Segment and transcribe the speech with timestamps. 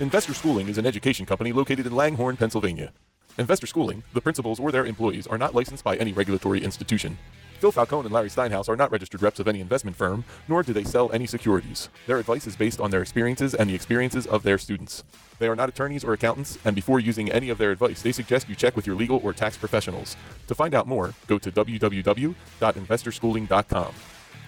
[0.00, 2.92] Investor Schooling is an education company located in Langhorne, Pennsylvania.
[3.36, 7.18] Investor Schooling, the principals or their employees are not licensed by any regulatory institution.
[7.58, 10.72] Phil Falcone and Larry Steinhaus are not registered reps of any investment firm, nor do
[10.72, 11.88] they sell any securities.
[12.06, 15.02] Their advice is based on their experiences and the experiences of their students.
[15.40, 18.48] They are not attorneys or accountants, and before using any of their advice, they suggest
[18.48, 20.16] you check with your legal or tax professionals.
[20.46, 23.94] To find out more, go to www.investorschooling.com.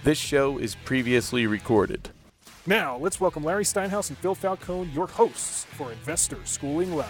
[0.04, 2.10] This show is previously recorded.
[2.70, 7.08] Now, let's welcome Larry Steinhaus and Phil Falcone, your hosts for Investor Schooling Live.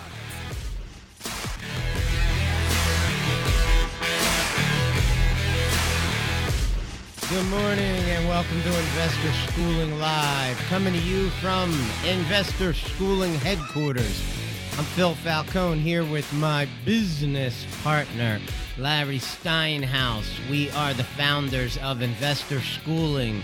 [7.29, 14.25] Good morning and welcome to Investor Schooling Live, coming to you from Investor Schooling headquarters.
[14.79, 18.41] I'm Phil Falcone here with my business partner,
[18.79, 20.25] Larry Steinhaus.
[20.49, 23.43] We are the founders of Investor Schooling.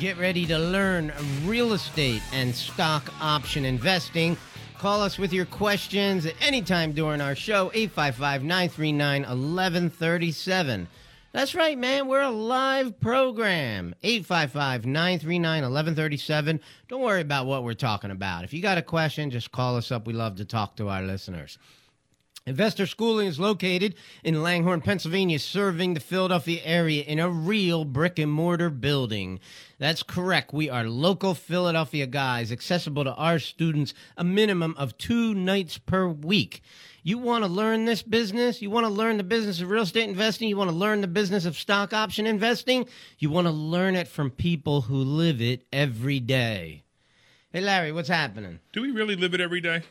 [0.00, 1.10] Get ready to learn
[1.46, 4.36] real estate and stock option investing.
[4.76, 10.86] Call us with your questions at any time during our show, 855 939 1137.
[11.32, 12.08] That's right, man.
[12.08, 13.94] We're a live program.
[14.02, 16.60] 855 939 1137.
[16.88, 18.44] Don't worry about what we're talking about.
[18.44, 20.06] If you got a question, just call us up.
[20.06, 21.56] We love to talk to our listeners.
[22.48, 28.20] Investor Schooling is located in Langhorne, Pennsylvania, serving the Philadelphia area in a real brick
[28.20, 29.40] and mortar building.
[29.78, 30.54] That's correct.
[30.54, 36.08] We are local Philadelphia guys, accessible to our students a minimum of two nights per
[36.08, 36.62] week.
[37.02, 38.62] You want to learn this business?
[38.62, 40.48] You want to learn the business of real estate investing?
[40.48, 42.88] You want to learn the business of stock option investing?
[43.18, 46.82] You want to learn it from people who live it every day.
[47.52, 48.60] Hey, Larry, what's happening?
[48.72, 49.82] Do we really live it every day?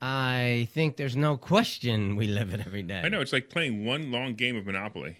[0.00, 3.00] I think there's no question we live it every day.
[3.04, 5.18] I know it's like playing one long game of Monopoly.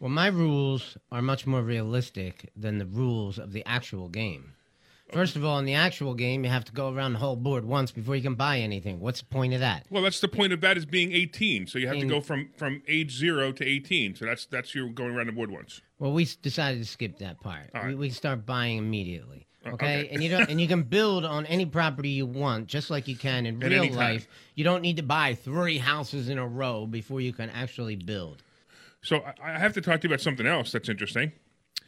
[0.00, 4.52] Well, my rules are much more realistic than the rules of the actual game.
[5.12, 7.64] First of all, in the actual game, you have to go around the whole board
[7.64, 9.00] once before you can buy anything.
[9.00, 9.86] What's the point of that?
[9.88, 11.66] Well, that's the point of that is being 18.
[11.66, 14.16] So you have to go from from age zero to 18.
[14.16, 15.80] So that's that's you going around the board once.
[15.98, 17.70] Well, we s- decided to skip that part.
[17.86, 19.46] We, we start buying immediately.
[19.64, 19.74] Uh, Okay?
[20.04, 20.08] okay.
[20.12, 23.16] and you don't, and you can build on any property you want, just like you
[23.16, 23.96] can in At real any time.
[23.98, 24.28] life.
[24.54, 28.42] You don't need to buy three houses in a row before you can actually build.
[29.02, 31.32] So I, I have to talk to you about something else that's interesting.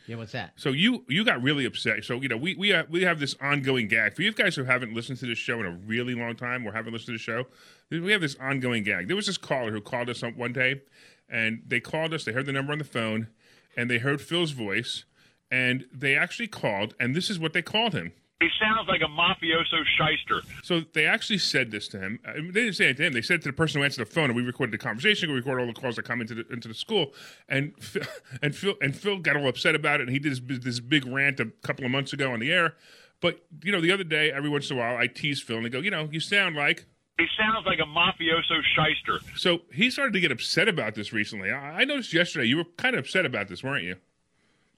[0.06, 0.52] Yeah, what's that?
[0.56, 2.04] So you you got really upset.
[2.04, 4.64] So you know we we have, we have this ongoing gag for you guys who
[4.64, 7.18] haven't listened to this show in a really long time or haven't listened to the
[7.18, 7.44] show.
[7.90, 9.06] We have this ongoing gag.
[9.06, 10.82] There was this caller who called us up one day,
[11.28, 12.24] and they called us.
[12.24, 13.28] They heard the number on the phone,
[13.76, 15.04] and they heard Phil's voice,
[15.50, 18.12] and they actually called, and this is what they called him.
[18.40, 20.40] He sounds like a mafioso shyster.
[20.62, 22.18] So they actually said this to him.
[22.26, 23.12] I mean, they didn't say it to him.
[23.12, 25.28] They said it to the person who answered the phone, and we recorded the conversation.
[25.28, 27.12] We recorded all the calls that come into the into the school,
[27.50, 28.02] and Phil,
[28.42, 30.04] and Phil and Phil got all upset about it.
[30.04, 32.76] And he did this, this big rant a couple of months ago on the air.
[33.20, 35.66] But you know, the other day, every once in a while, I tease Phil and
[35.66, 36.86] I go, you know, you sound like.
[37.18, 39.20] He sounds like a mafioso shyster.
[39.36, 41.50] So he started to get upset about this recently.
[41.50, 43.96] I, I noticed yesterday you were kind of upset about this, weren't you?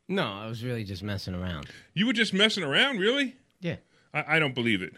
[0.09, 1.67] No, I was really just messing around.
[1.95, 3.37] You were just messing around, really?
[3.63, 3.77] Yeah.
[4.13, 4.93] I, I don't believe it.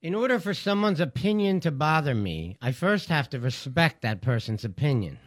[0.00, 4.64] In order for someone's opinion to bother me, I first have to respect that person's
[4.64, 5.18] opinion.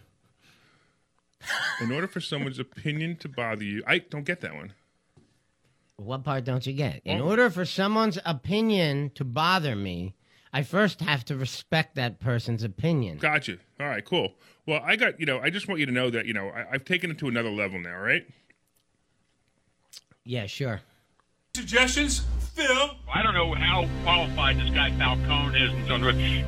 [1.82, 4.74] In order for someone's opinion to bother you, I don't get that one.
[5.98, 7.02] What part don't you get?
[7.06, 7.28] In Oh.
[7.30, 10.16] order for someone's opinion to bother me,
[10.52, 13.18] I first have to respect that person's opinion.
[13.20, 13.58] Gotcha.
[13.80, 14.34] All right, cool.
[14.66, 16.66] Well, I got, you know, I just want you to know that, you know, I,
[16.72, 18.26] I've taken it to another level now, right?
[20.24, 20.82] Yeah, sure.
[21.56, 22.24] Suggestions?
[22.54, 22.96] Phil?
[23.12, 26.02] I don't know how qualified this guy Falcone is and so on,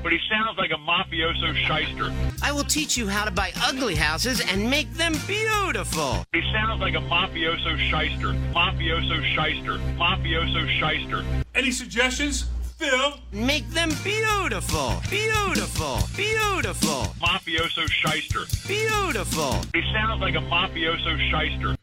[0.04, 2.14] but he sounds like a mafioso shyster.
[2.44, 6.24] I will teach you how to buy ugly houses and make them beautiful.
[6.32, 8.34] He sounds like a mafioso shyster.
[8.54, 9.80] Mafioso shyster.
[9.98, 11.26] Mafioso shyster.
[11.56, 12.46] Any suggestions?
[12.78, 13.18] Phil?
[13.32, 15.02] Make them beautiful.
[15.10, 16.00] Beautiful.
[16.16, 17.16] Beautiful.
[17.20, 18.46] Mafioso shyster.
[18.68, 19.60] Beautiful.
[19.74, 21.76] He sounds like a mafioso shyster.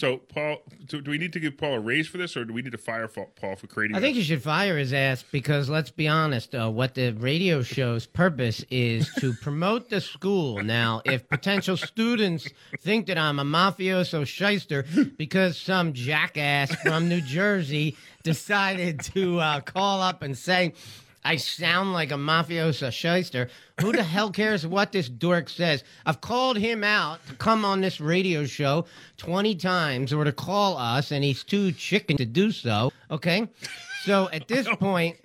[0.00, 2.54] So, Paul, do, do we need to give Paul a raise for this, or do
[2.54, 3.98] we need to fire Paul for creating?
[3.98, 7.60] I think you should fire his ass because let's be honest, uh, what the radio
[7.60, 10.62] show's purpose is to promote the school.
[10.62, 12.48] Now, if potential students
[12.80, 14.86] think that I'm a mafioso shyster
[15.18, 20.72] because some jackass from New Jersey decided to uh, call up and say,
[21.22, 23.48] I sound like a mafioso shyster.
[23.80, 25.84] Who the hell cares what this dork says?
[26.06, 28.86] I've called him out to come on this radio show
[29.18, 32.92] 20 times or to call us, and he's too chicken to do so.
[33.10, 33.48] Okay?
[34.04, 35.16] So at this point,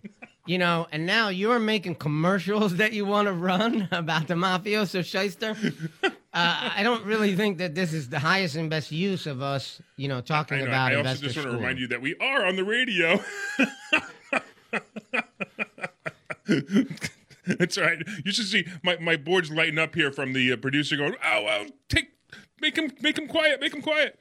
[0.46, 5.04] you know, and now you're making commercials that you want to run about the mafioso
[5.04, 5.56] shyster.
[6.04, 9.82] Uh, I don't really think that this is the highest and best use of us,
[9.96, 12.16] you know, talking I, know, about I also just want to remind you that we
[12.18, 13.20] are on the radio.
[17.46, 18.02] That's right.
[18.24, 21.44] You should see my, my board's lighting up here from the uh, producer going, "Oh,
[21.44, 22.12] well, take
[22.60, 24.20] make him make him quiet, make him quiet."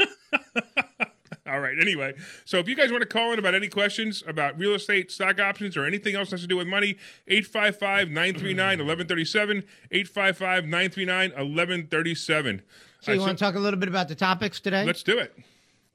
[1.46, 1.78] All right.
[1.80, 2.14] Anyway,
[2.44, 5.40] so if you guys want to call in about any questions about real estate, stock
[5.40, 6.96] options, or anything else that has to do with money,
[7.26, 9.64] 855 939 1137.
[9.90, 12.62] 855 939 1137.
[13.00, 14.84] So you want to talk a little bit about the topics today?
[14.84, 15.38] Let's do it.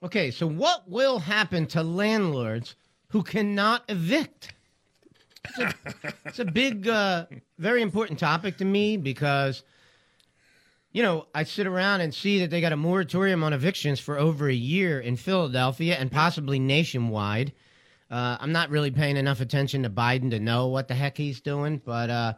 [0.02, 2.74] Okay, so what will happen to landlords
[3.08, 4.52] who cannot evict?
[6.24, 7.26] It's a, big, uh,
[7.58, 9.62] very important topic to me because,
[10.92, 14.18] you know, I sit around and see that they got a moratorium on evictions for
[14.18, 17.52] over a year in Philadelphia and possibly nationwide.
[18.10, 21.40] Uh, I'm not really paying enough attention to Biden to know what the heck he's
[21.40, 22.34] doing, but, uh,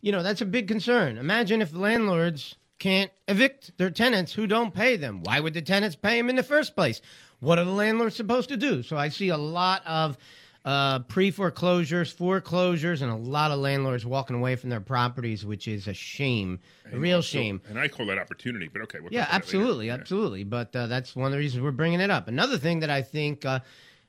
[0.00, 1.18] you know, that's a big concern.
[1.18, 5.22] Imagine if landlords can't evict their tenants who don't pay them.
[5.22, 7.00] Why would the tenants pay them in the first place?
[7.38, 8.82] What are the landlords supposed to do?
[8.82, 10.18] So I see a lot of
[10.64, 15.66] uh, pre foreclosures, foreclosures, and a lot of landlords walking away from their properties, which
[15.66, 16.60] is a shame,
[16.92, 17.60] a real shame.
[17.68, 18.98] and I call that opportunity, but okay.
[19.00, 19.58] We'll Yeah, talk about that later.
[19.58, 19.94] absolutely, Yeah.
[19.94, 20.44] absolutely.
[20.44, 22.28] But uh, that's one of the reasons we're bringing it up.
[22.28, 23.60] Another thing that I think, uh,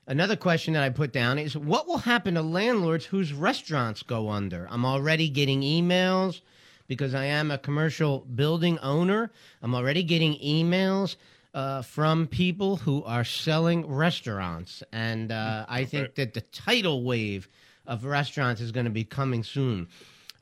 [0.06, 4.30] another question that I put down is what will happen to landlords whose restaurants go
[4.30, 4.68] under?
[4.70, 6.42] I'm already getting emails
[6.88, 9.32] because I am a commercial building owner.
[9.64, 11.16] I'm already getting emails.
[11.54, 14.82] Uh, from people who are selling restaurants.
[14.92, 17.48] And uh, I think that the tidal wave
[17.86, 19.88] of restaurants is going to be coming soon.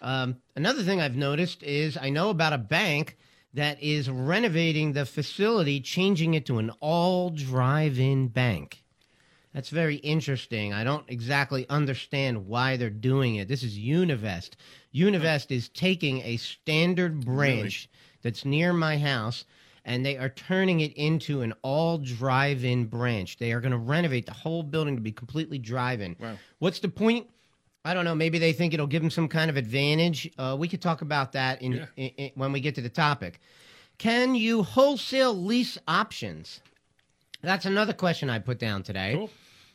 [0.02, 3.18] Um, another thing I've noticed is I know about a bank
[3.54, 8.82] that is renovating the facility, changing it to an all drive in bank.
[9.54, 10.72] That's very interesting.
[10.72, 13.50] I don't exactly understand why they're doing it.
[13.50, 14.52] This is Univest.
[14.96, 17.90] Univest is taking a standard branch
[18.22, 19.44] that's near my house
[19.86, 23.38] and they are turning it into an all drive in branch.
[23.38, 26.16] They are going to renovate the whole building to be completely drive in.
[26.20, 26.36] Wow.
[26.60, 27.28] What's the point?
[27.84, 28.14] I don't know.
[28.14, 30.30] Maybe they think it'll give them some kind of advantage.
[30.38, 31.86] Uh, we could talk about that in, Yeah.
[31.98, 33.40] in, in- when we get to the topic.
[33.98, 36.62] Can you wholesale lease options?
[37.42, 39.14] That's another question I put down today.
[39.16, 39.30] Cool.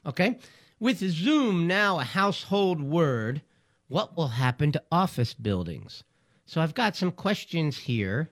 [0.07, 0.39] Okay.
[0.79, 3.43] With Zoom now a household word,
[3.89, 6.05] what will happen to office buildings?
[6.45, 8.31] So I've got some questions here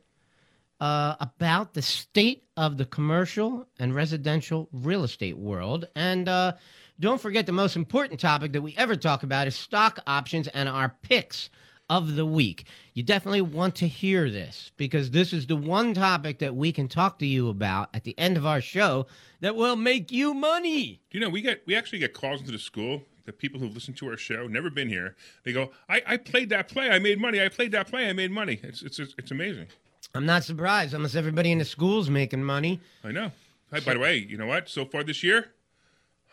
[0.84, 5.88] uh, about the state of the commercial and residential real estate world.
[5.96, 6.52] And uh,
[7.00, 10.68] don't forget the most important topic that we ever talk about is stock options and
[10.68, 11.48] our picks
[11.88, 12.66] of the week.
[12.92, 16.86] You definitely want to hear this because this is the one topic that we can
[16.86, 19.06] talk to you about at the end of our show
[19.40, 21.00] that will make you money.
[21.08, 23.00] Do you know we get we actually get calls into the school.
[23.24, 26.50] The people who listen to our show, never been here, they go, I, "I played
[26.50, 27.40] that play, I made money.
[27.40, 29.68] I played that play, I made money." It's it's it's amazing.
[30.14, 30.94] I'm not surprised.
[30.94, 32.80] Almost everybody in the school's making money.
[33.02, 33.32] I know.
[33.72, 34.68] Hey, by the way, you know what?
[34.68, 35.48] So far this year,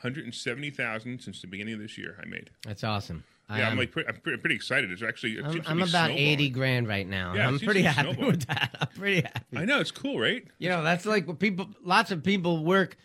[0.01, 2.17] hundred and seventy thousand since the beginning of this year.
[2.21, 2.51] I made.
[2.63, 3.23] That's awesome.
[3.49, 4.91] Yeah, am- I'm like pretty, I'm pretty, pretty excited.
[4.91, 6.11] It's actually it I'm, I'm about.
[6.11, 7.33] 80 grand right now.
[7.33, 8.31] Yeah, I'm pretty happy snowballing.
[8.31, 8.77] with that.
[8.81, 9.57] I'm pretty happy.
[9.57, 10.47] I know it's cool, right?
[10.59, 12.95] You know, that's like what people, lots of people work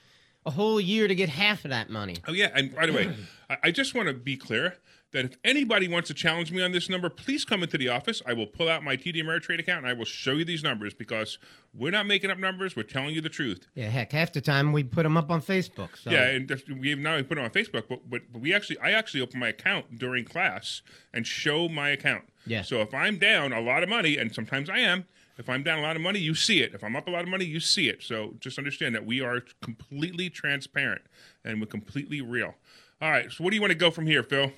[0.45, 2.17] a whole year to get half of that money.
[2.29, 3.13] Oh yeah, and by the way,
[3.51, 4.77] I, I just want to be clear
[5.17, 8.21] that if anybody wants to challenge me on this number, please come into the office.
[8.27, 10.93] I will pull out my TD Ameritrade account and I will show you these numbers
[10.93, 11.39] because
[11.75, 12.77] we're not making up numbers.
[12.77, 13.67] We're telling you the truth.
[13.75, 15.97] Yeah, heck, half the time we put them up on Facebook.
[15.97, 16.11] So.
[16.11, 18.91] Yeah, and we have now put it on Facebook, but, but but we actually I
[18.91, 20.83] actually open my account during class
[21.15, 22.25] and show my account.
[22.47, 22.63] Yeah.
[22.63, 25.07] So if I'm down a lot of money, and sometimes I am,
[25.39, 26.75] if I'm down a lot of money, you see it.
[26.75, 28.03] If I'm up a lot of money, you see it.
[28.03, 31.03] So just understand that we are completely transparent
[31.45, 32.55] and we're completely real.
[33.01, 33.31] All right.
[33.31, 34.53] So what do you want to go from here, Phil?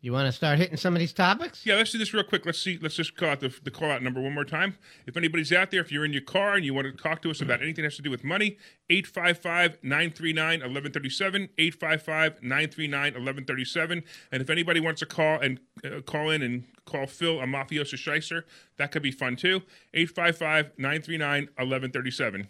[0.00, 1.66] You want to start hitting some of these topics?
[1.66, 2.46] Yeah, let's do this real quick.
[2.46, 2.78] Let's see.
[2.80, 4.76] Let's just call out the, the call out number one more time.
[5.08, 7.30] If anybody's out there, if you're in your car and you want to talk to
[7.30, 8.58] us about anything that has to do with money,
[8.90, 11.48] 855 939 1137.
[11.58, 14.04] 855 939 1137.
[14.30, 17.96] And if anybody wants to call and uh, call in and call Phil a mafioso
[17.96, 19.62] shyster, that could be fun too.
[19.94, 22.46] 855 939 1137.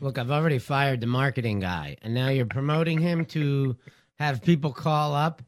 [0.00, 3.76] Look, I've already fired the marketing guy, and now you're promoting him to
[4.18, 5.42] have people call up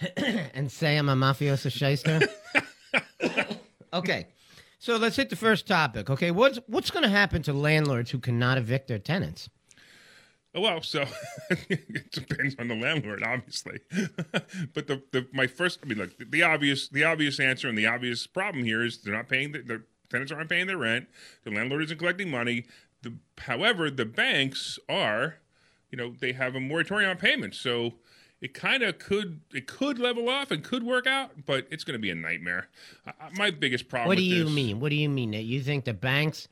[0.54, 2.20] and say I'm a mafioso shyster.
[3.92, 4.26] okay,
[4.78, 6.10] so let's hit the first topic.
[6.10, 9.48] Okay, what's what's going to happen to landlords who cannot evict their tenants?
[10.54, 11.04] Well, so
[11.68, 13.80] it depends on the landlord, obviously.
[14.72, 17.76] but the, the my first, I mean, look, the, the obvious the obvious answer and
[17.76, 21.08] the obvious problem here is they're not paying the, the tenants aren't paying their rent.
[21.42, 22.66] The landlord isn't collecting money.
[23.02, 25.36] The, however, the banks are,
[25.90, 27.94] you know, they have a moratorium on payments, so
[28.44, 31.94] it kind of could it could level off and could work out, but it's going
[31.94, 32.68] to be a nightmare.
[33.06, 34.08] Uh, my biggest problem.
[34.08, 34.80] What do you this- mean?
[34.80, 36.46] What do you mean that you think the banks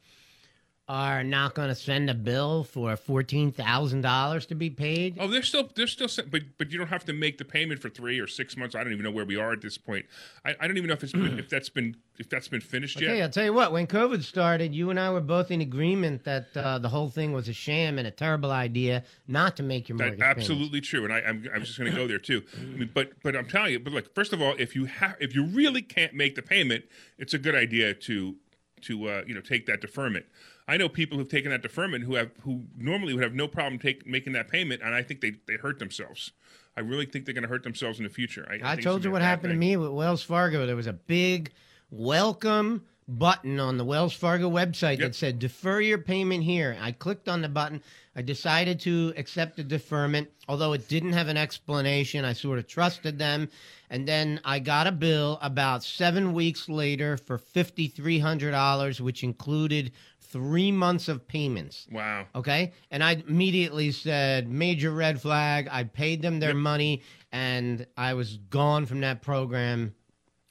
[0.89, 5.17] are not going to send a bill for fourteen thousand dollars to be paid.
[5.19, 7.89] Oh, they're still they're still, but but you don't have to make the payment for
[7.89, 8.75] three or six months.
[8.75, 10.07] I don't even know where we are at this point.
[10.45, 12.97] I, I don't even know if it's been, if that's been if that's been finished
[12.97, 13.13] Okay, yet.
[13.13, 13.73] Okay, I'll tell you what.
[13.73, 17.33] When COVID started, you and I were both in agreement that uh, the whole thing
[17.33, 20.41] was a sham and a terrible idea not to make your That, mortgage payments.
[20.51, 22.43] absolutely true, and I, I'm, I'm just going to go there too.
[22.61, 25.15] I mean, but but I'm telling you, but like first of all, if you have
[25.21, 26.85] if you really can't make the payment,
[27.19, 28.35] it's a good idea to
[28.83, 30.27] to uh, you know take that deferment.
[30.69, 33.79] I know people who've taken that deferment who have who normally would have no problem
[33.79, 36.33] take making that payment, and I think they they hurt themselves.
[36.77, 38.49] I really think they're going to hurt themselves in the future.
[38.51, 40.65] I, I told you what happened to me with Wells Fargo.
[40.65, 41.53] There was a big
[41.91, 45.01] welcome button on the Wells Fargo website Yep.
[45.01, 46.77] that said defer your payment here.
[46.81, 47.83] I clicked on the button.
[48.15, 52.25] I decided to accept the deferment, although it didn't have an explanation.
[52.25, 53.49] I sort of trusted them.
[53.91, 59.93] And then I got a bill about seven weeks later for $5,300, which included
[60.33, 61.87] three months of payments.
[61.93, 62.27] Wow.
[62.35, 62.73] Okay.
[62.91, 65.69] And I immediately said, major red flag.
[65.71, 69.95] I paid them their money and I was gone from that program,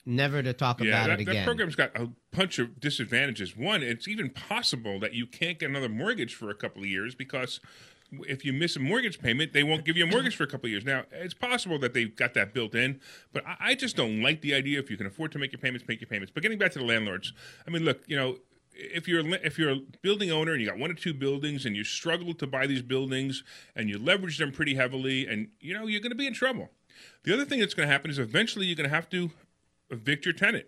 [0.05, 1.45] never to talk Yeah, about that, it that again.
[1.45, 3.57] program's got a bunch of disadvantages.
[3.57, 7.15] One, it's even possible that you can't get another mortgage for a couple of years
[7.15, 7.59] because
[8.27, 10.67] if you miss a mortgage payment, they won't give you a mortgage for a couple
[10.67, 10.83] of years.
[10.83, 12.99] Now, it's possible that they've got that built in,
[13.31, 14.79] but I, I just don't like the idea.
[14.79, 16.31] If you can afford to make your payments, make your payments.
[16.33, 17.31] But getting back to the landlords,
[17.65, 18.37] I mean, look, you know.
[18.73, 21.65] If you're a if you're a building owner and you got one or two buildings
[21.65, 23.43] and you struggle to buy these buildings
[23.75, 26.69] and you leverage them pretty heavily and you know you're going to be in trouble.
[27.23, 29.31] The other thing that's going to happen is eventually you're going to have to
[29.89, 30.67] evict your tenant.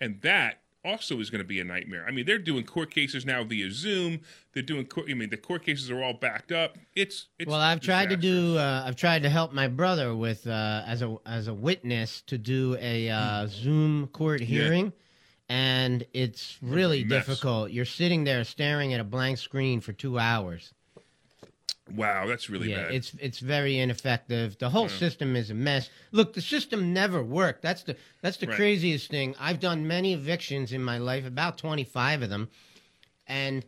[0.00, 2.04] And that also is going to be a nightmare.
[2.06, 4.20] I mean, they're doing court cases now via Zoom.
[4.52, 6.78] They're doing court, I mean, the court cases are all backed up.
[6.94, 8.56] It's, it's well, I've tried to do.
[8.56, 12.38] Uh, I've tried to help my brother with uh, as a as a witness to
[12.38, 14.92] do a uh, Zoom court hearing,
[15.50, 17.72] and it's really difficult.
[17.72, 20.72] You're sitting there staring at a blank screen for two hours.
[21.92, 22.94] Wow, that's really yeah, bad.
[22.94, 24.56] it's it's very ineffective.
[24.58, 25.90] The whole system is a mess.
[26.12, 27.62] Look, the system never worked.
[27.62, 28.54] That's the that's the Right.
[28.54, 29.34] craziest thing.
[29.40, 32.48] I've done many evictions in my life, about twenty five of them,
[33.26, 33.64] and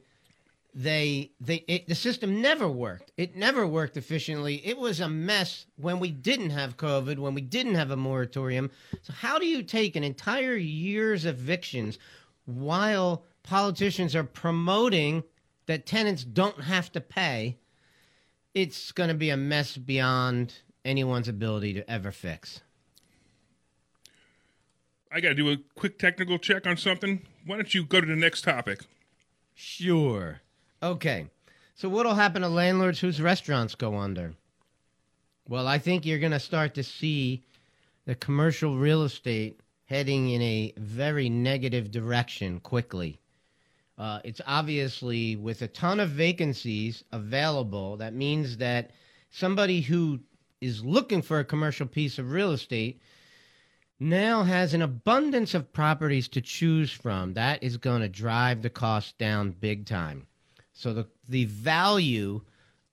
[0.75, 3.13] they they it, the system never worked.
[3.17, 4.67] It never worked efficiently.
[4.67, 8.71] It was a mess when we didn't have COVID, when we didn't have a moratorium.
[9.03, 11.99] So how do you take an entire year's evictions
[12.47, 15.25] while politicians are promoting
[15.67, 17.59] that tenants don't have to pay?
[18.55, 22.61] It's going to be a mess beyond anyone's ability to ever fix.
[25.11, 27.27] I got to do a quick technical check on something.
[27.45, 28.81] Why don't you go to the next topic?
[29.55, 30.41] Sure.
[30.83, 31.29] Okay.
[31.75, 34.35] So what'll happen to landlords whose restaurants go under?
[35.49, 37.45] Well, I think you're going to start to see
[38.05, 43.21] the commercial real estate heading in a very negative direction quickly.
[43.97, 47.97] Uh, it's obviously with a ton of vacancies available.
[47.99, 48.91] That means that
[49.31, 50.21] somebody who
[50.61, 53.01] is looking for a commercial piece of real estate
[54.01, 57.35] now has an abundance of properties to choose from.
[57.35, 60.27] That is going to drive the cost down big time.
[60.73, 62.41] So the the value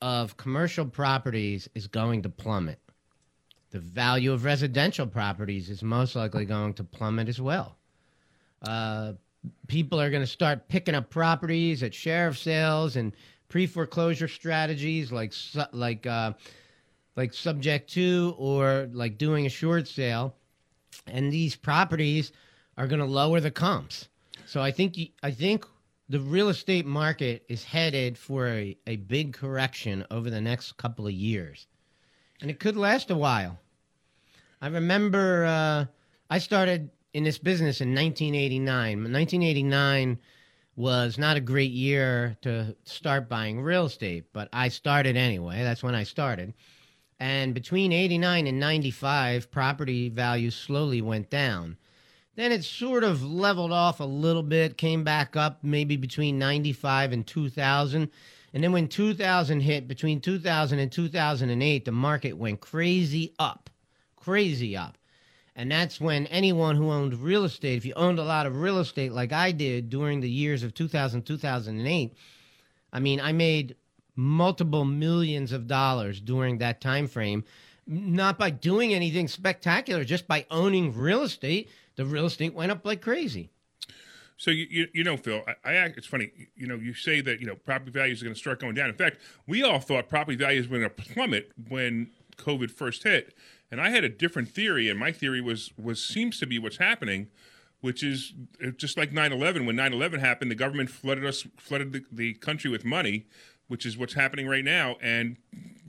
[0.01, 2.79] of commercial properties is going to plummet.
[3.71, 7.77] The value of residential properties is most likely going to plummet as well.
[8.61, 9.13] Uh,
[9.67, 13.13] people are going to start picking up properties at sheriff sales and
[13.47, 15.33] pre foreclosure strategies like
[15.71, 16.33] like uh,
[17.15, 20.35] like subject to or like doing a short sale
[21.07, 22.31] and these properties
[22.77, 24.07] are going to lower the comps.
[24.45, 25.65] So I think I think
[26.09, 31.05] the real estate market is headed for a, a big correction over the next couple
[31.05, 31.67] of years,
[32.41, 33.59] and it could last a while.
[34.61, 35.85] I remember uh,
[36.29, 39.03] I started in this business in 1989.
[39.03, 40.19] 1989
[40.75, 45.61] was not a great year to start buying real estate, but I started anyway.
[45.61, 46.53] That's when I started.
[47.19, 51.77] And between 89 and 95, property values slowly went down.
[52.39, 57.11] Then it sort of leveled off a little bit, came back up maybe between 95
[57.11, 58.09] and 2000.
[58.53, 63.69] And then when 2000 hit, between 2000 and 2008, the market went crazy up,
[64.15, 64.97] crazy up.
[65.53, 68.79] And that's when anyone who owned real estate, if you owned a lot of real
[68.79, 72.15] estate like I did during the years of 2000, 2008,
[72.93, 73.75] I mean, I made
[74.15, 77.43] multiple millions of dollars during that time frame
[77.85, 81.69] not by doing anything spectacular just by owning real estate
[81.99, 83.49] the real estate went up like crazy
[84.37, 86.31] So you you, you know, Phil, I, I it's funny.
[86.55, 88.87] You know, you say that you know property values are going to start going down.
[88.87, 93.33] In fact, we all thought property values were going to plummet when COVID first hit,
[93.69, 94.89] and I had a different theory.
[94.89, 97.27] And my theory was was seems to be what's happening,
[97.81, 98.31] which is
[98.65, 99.65] uh, just like 9/11.
[99.65, 103.25] When 9/11 happened, the government flooded us, flooded the, the country with money,
[103.67, 105.35] which is what's happening right now, and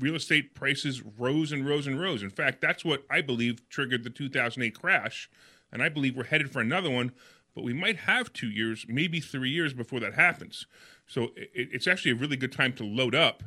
[0.01, 2.25] real estate prices rose and rose and rose.
[2.25, 5.31] In fact, that's what I believe triggered the 2008 crash,
[5.73, 7.13] and I believe we're headed for another one.
[7.55, 10.67] But we might have two years, maybe three years before that happens.
[11.07, 13.43] So it, it's actually a really good time to load up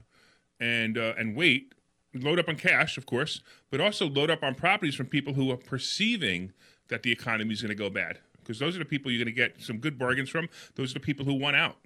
[0.59, 1.73] and uh, and wait.
[2.15, 5.49] Load up on cash, of course, but also load up on properties from people who
[5.49, 6.53] are perceiving
[6.89, 8.19] that the economy is going to go bad.
[8.39, 10.47] Because those are the people you're going to get some good bargains from.
[10.75, 11.77] Those are the people who want out.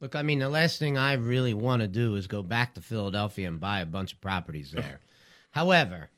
[0.00, 2.82] Look, I mean, the last thing I really want to do is go back to
[2.82, 5.00] Philadelphia and buy a bunch of properties there.
[5.52, 6.10] However,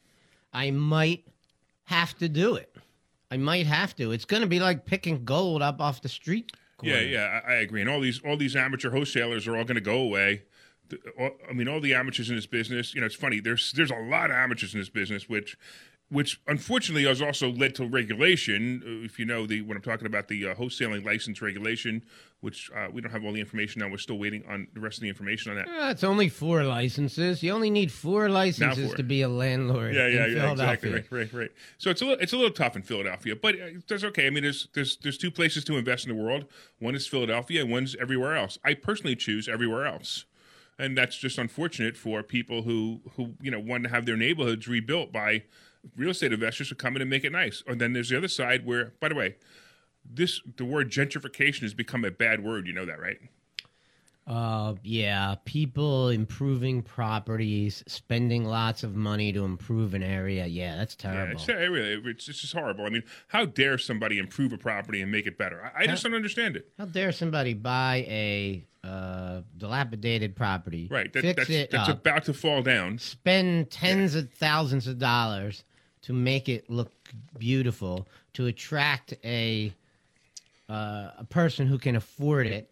[0.53, 1.27] I might
[1.85, 2.74] have to do it.
[3.35, 4.13] I might have to.
[4.13, 6.53] It's going to be like picking gold up off the street.
[6.83, 7.81] Yeah, yeah, I, I agree.
[7.81, 10.43] And all these all these amateur wholesalers are all going to go away.
[10.89, 12.95] The- all- I mean, all the amateurs in this business.
[12.95, 13.41] You know, it's funny.
[13.41, 15.57] There's there's a lot of amateurs in this business, which
[16.15, 18.83] which unfortunately has also led to regulation.
[18.87, 22.03] Uh, If you know the what I'm talking about, the uh, wholesaling license regulation,
[22.41, 23.89] which uh, we don't have all the information now.
[23.89, 25.69] We're still waiting on the rest of the information on that.
[25.69, 27.43] Uh, it's only four licenses.
[27.43, 28.97] You only need four licenses four.
[28.97, 30.91] to be a landlord Yeah, yeah, in yeah, Philadelphia.
[30.97, 31.19] exactly.
[31.19, 31.53] Right, right, right.
[31.79, 34.27] So it's a little, it's a little tough in Philadelphia, but uh, that's okay.
[34.29, 36.45] I mean, there's there's there's two places to invest in the world.
[36.79, 38.59] One is Philadelphia, and one's everywhere else.
[38.65, 40.27] I personally choose everywhere else,
[40.79, 44.69] and that's just unfortunate for people who who you know want to have their neighborhoods
[44.69, 45.43] rebuilt by
[45.97, 47.63] real estate investors who come in and make it nice.
[47.67, 49.37] And then there's the other side where, by the way,
[50.05, 52.67] this the word gentrification has become a bad word.
[52.67, 53.19] You know that, right?
[54.27, 60.47] Uh, yeah, people improving properties, spending lots of money to improve an area.
[60.47, 61.33] Yeah, that's Yeah, terrible.
[61.35, 62.87] it's, it really, it's, it's just horrible.
[62.87, 65.71] I mean, how dare somebody improve a property and make it better?
[65.77, 66.69] I, I just don't understand it.
[66.79, 72.01] How dare somebody buy a uh, dilapidated property, Right, that, fix that's, it that's up,
[72.01, 72.99] about to fall down.
[72.99, 75.65] spend tens of thousands of dollars
[76.05, 76.93] to make it look
[77.39, 79.73] beautiful, to attract a
[80.69, 82.71] uh, a person who can afford it,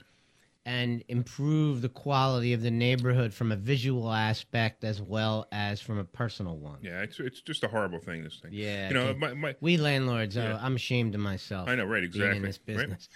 [0.65, 5.99] and improve the quality of the neighborhood from a visual aspect as well as from
[5.99, 6.79] a personal one.
[6.83, 8.23] Yeah, it's it's just a horrible thing.
[8.23, 8.51] This thing.
[8.53, 10.55] Yeah, you know, my, my, We landlords, Yeah.
[10.55, 11.69] uh, I'm ashamed of myself.
[11.69, 12.05] I know, right?
[12.05, 12.37] Exactly.
[12.37, 13.09] in this business.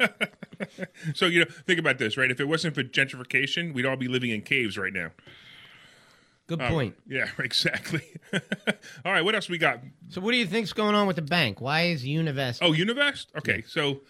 [0.00, 0.10] Right?
[1.14, 2.30] so you know, think about this, right?
[2.30, 5.10] If it wasn't for gentrification, we'd all be living in caves right now.
[6.46, 6.94] Good Um, point.
[7.06, 8.02] Yeah, exactly.
[9.04, 9.80] all right, what else we got?
[10.10, 11.60] So, what do you think's going on with the bank?
[11.60, 12.58] Why is Univest?
[12.60, 13.26] Oh, Univest.
[13.38, 14.02] Okay, so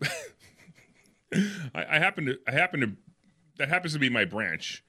[1.74, 2.92] I, I happen to I happen to
[3.58, 4.84] that happens to be my branch.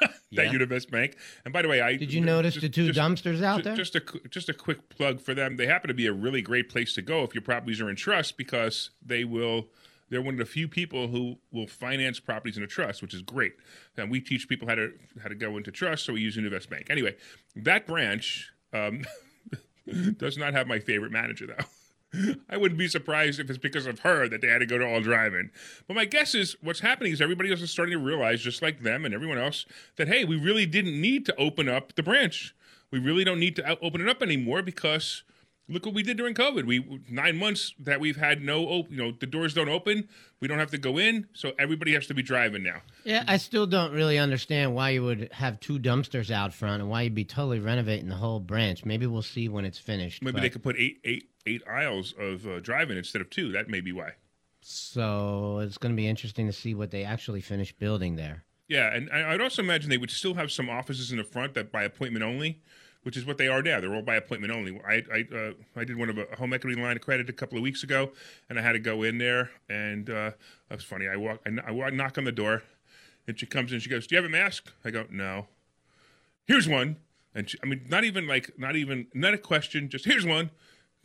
[0.00, 0.52] that Yeah?
[0.52, 1.16] Univest Bank.
[1.44, 3.62] And by the way, I Did you notice just- the two just- dumpsters out Ju-
[3.64, 3.76] there?
[3.76, 5.56] Just a just a quick plug for them.
[5.56, 7.96] They happen to be a really great place to go if your properties are in
[7.96, 9.68] trust because they will.
[10.10, 13.22] They're one of the few people who will finance properties in a trust, which is
[13.22, 13.54] great.
[13.96, 14.92] And we teach people how to
[15.22, 16.86] how to go into trust, so we use Univest Bank.
[16.90, 17.16] Anyway,
[17.56, 19.04] that branch um,
[20.16, 21.64] does not have my favorite manager though.
[22.48, 24.86] I wouldn't be surprised if it's because of her that they had to go to
[24.86, 25.50] all driving.
[25.86, 28.80] But my guess is what's happening is everybody else is starting to realize, just like
[28.80, 29.66] them and everyone else,
[29.96, 32.54] that hey, we really didn't need to open up the branch.
[32.90, 35.22] We really don't need to open it up anymore because
[35.68, 36.64] look what we did during COVID.
[36.64, 40.08] We nine months that we've had no, op- you know, the doors don't open.
[40.40, 42.82] We don't have to go in, so everybody has to be driving now.
[43.04, 46.90] Yeah, I still don't really understand why you would have two dumpsters out front and
[46.90, 48.84] why you'd be totally renovating the whole branch.
[48.84, 50.22] Maybe we'll see when it's finished.
[50.22, 53.52] Maybe but- they could put eight, eight, eight aisles of uh, driving instead of two.
[53.52, 54.12] That may be why.
[54.60, 58.44] So it's going to be interesting to see what they actually finish building there.
[58.68, 61.72] Yeah, and I'd also imagine they would still have some offices in the front that
[61.72, 62.60] by appointment only,
[63.02, 63.80] which is what they are now.
[63.80, 64.80] They're all by appointment only.
[64.86, 67.56] I I, uh, I did one of a home equity line of credit a couple
[67.56, 68.10] of weeks ago,
[68.48, 70.30] and I had to go in there, and uh,
[70.68, 71.08] that was funny.
[71.08, 72.62] I walk, I, I walk, knock on the door,
[73.26, 73.80] and she comes in.
[73.80, 75.46] She goes, "Do you have a mask?" I go, "No."
[76.46, 76.96] Here's one,
[77.34, 80.50] and she, I mean, not even like, not even, not a question, just here's one.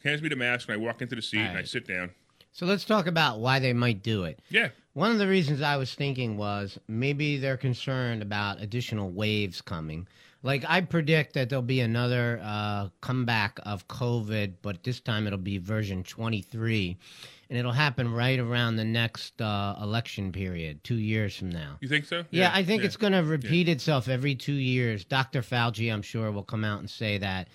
[0.04, 2.12] Hands me the mask, and I walk into the seat and I sit down.
[2.52, 4.40] So let's talk about why they might do it.
[4.50, 9.60] Yeah, One of the reasons I was thinking was maybe they're concerned about additional waves
[9.60, 10.08] coming.
[10.44, 15.40] Like I predict that there'll be another uh, comeback of COVID, but this time it'll
[15.40, 16.98] be version 23,
[17.50, 21.78] and it'll happen right around the next uh, election period, two years from now.
[21.80, 22.26] you think so?
[22.30, 22.88] Yeah, I think yeah.
[22.88, 25.06] it's going to repeat itself every two years.
[25.06, 25.42] Dr.
[25.42, 27.48] Fauci, I'm sure, will come out and say that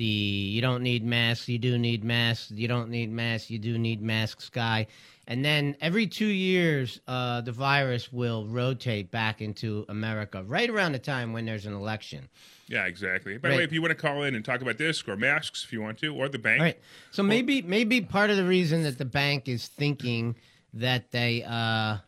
[0.00, 3.76] the you don't need masks, you do need masks, you don't need masks, you do
[3.76, 4.86] need masks guy.
[5.26, 10.92] And then every two years, uh, the virus will rotate back into America right around
[10.92, 12.30] the time when there's an election.
[12.66, 13.36] Yeah, exactly.
[13.36, 15.64] By the way, if you want to call in and talk about this or masks,
[15.64, 16.78] if you want to, or the bank, All right.
[17.10, 20.34] So maybe maybe part of the reason that the bank is thinking
[20.72, 21.98] that they uh,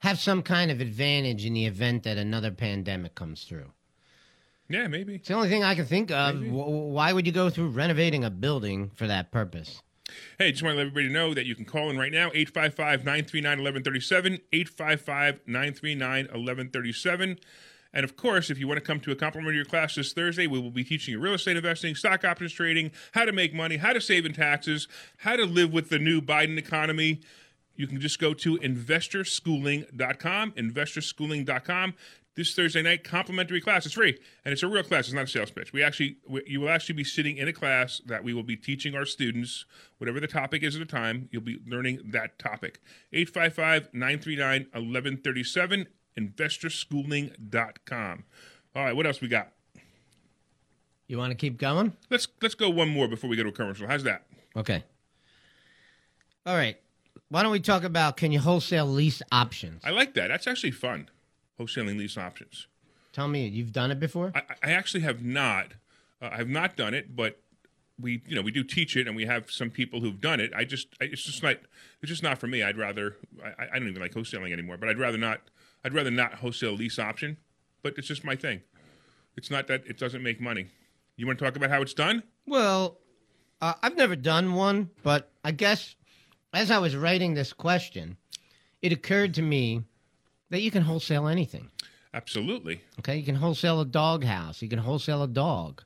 [0.00, 3.72] have some kind of advantage in the event that another pandemic comes through.
[4.68, 5.16] Yeah, maybe.
[5.16, 6.36] It's the only thing I can think of.
[6.36, 6.50] Maybe.
[6.50, 9.82] Why would you go through renovating a building for that purpose?
[10.38, 13.04] Hey, just want to let everybody know that you can call in right now, 855
[13.04, 17.38] 939 1137, 855 939 1137.
[17.92, 20.60] And of course, if you want to come to a complimentary class this Thursday, we
[20.60, 23.92] will be teaching you real estate investing, stock options trading, how to make money, how
[23.92, 27.20] to save in taxes, how to live with the new Biden economy.
[27.76, 31.94] You can just go to investorschooling.com, investorschooling.com.
[32.38, 33.84] This Thursday night, complimentary class.
[33.84, 35.06] It's free, and it's a real class.
[35.06, 35.72] It's not a sales pitch.
[35.72, 38.54] We actually, we, you will actually be sitting in a class that we will be
[38.54, 39.64] teaching our students,
[39.96, 41.28] whatever the topic is at the time.
[41.32, 42.80] You'll be learning that topic.
[43.12, 48.24] 855 939 1137, investorschooling.com.
[48.76, 49.50] All right, what else we got?
[51.08, 51.92] You want to keep going?
[52.08, 53.88] Let's let's go one more before we go to a commercial.
[53.88, 54.26] How's that?
[54.54, 54.84] Okay.
[56.46, 56.76] All right.
[57.30, 59.82] Why don't we talk about can you wholesale lease options?
[59.84, 60.28] I like that.
[60.28, 61.08] That's actually fun.
[61.58, 62.66] Wholesaling lease options.
[63.12, 64.32] Tell me, you've done it before?
[64.34, 65.72] I, I actually have not.
[66.22, 67.40] Uh, I have not done it, but
[68.00, 70.52] we, you know, we do teach it, and we have some people who've done it.
[70.54, 71.56] I just, I, it's just not,
[72.00, 72.62] it's just not for me.
[72.62, 74.76] I'd rather, I, I don't even like wholesaling anymore.
[74.76, 75.40] But I'd rather not,
[75.84, 77.38] I'd rather not wholesale lease option.
[77.82, 78.62] But it's just my thing.
[79.36, 80.66] It's not that it doesn't make money.
[81.16, 82.22] You want to talk about how it's done?
[82.46, 82.98] Well,
[83.60, 85.96] uh, I've never done one, but I guess
[86.52, 88.16] as I was writing this question,
[88.82, 89.82] it occurred to me
[90.50, 91.70] that you can wholesale anything.
[92.14, 92.80] Absolutely.
[92.98, 94.62] Okay, you can wholesale a dog house.
[94.62, 95.82] You can wholesale a dog.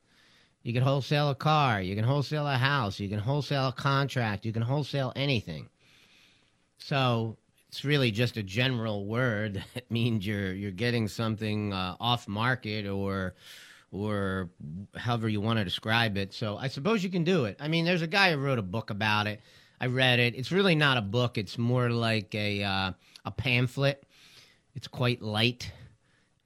[0.62, 1.82] You can wholesale a car.
[1.82, 3.00] You can wholesale a house.
[3.00, 4.44] You can wholesale a contract.
[4.44, 5.68] You can wholesale anything.
[6.78, 7.36] So
[7.68, 12.86] it's really just a general word that means you're you're getting something uh, off market
[12.86, 13.34] or
[13.90, 14.50] or
[14.96, 16.32] however you want to describe it.
[16.32, 17.56] So I suppose you can do it.
[17.60, 19.40] I mean, there's a guy who wrote a book about it.
[19.80, 20.34] I read it.
[20.34, 21.36] It's really not a book.
[21.36, 22.92] It's more like a uh,
[23.24, 24.04] a pamphlet.
[24.74, 25.70] It's quite light,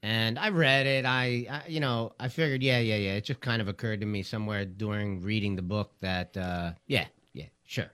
[0.03, 1.05] and I read it.
[1.05, 3.13] I, I, you know, I figured, yeah, yeah, yeah.
[3.13, 7.05] It just kind of occurred to me somewhere during reading the book that, uh, yeah,
[7.33, 7.91] yeah, sure,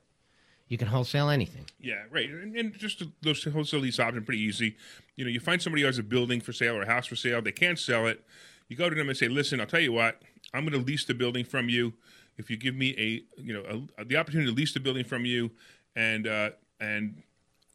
[0.67, 1.65] you can wholesale anything.
[1.80, 2.30] Yeah, right.
[2.30, 4.76] And, and just those wholesale lease options pretty easy.
[5.15, 7.15] You know, you find somebody who has a building for sale or a house for
[7.15, 7.41] sale.
[7.41, 8.24] They can't sell it.
[8.67, 10.22] You go to them and say, "Listen, I'll tell you what.
[10.54, 11.93] I'm going to lease the building from you.
[12.38, 15.26] If you give me a, you know, a, the opportunity to lease the building from
[15.26, 15.52] you,
[15.96, 17.22] and uh, and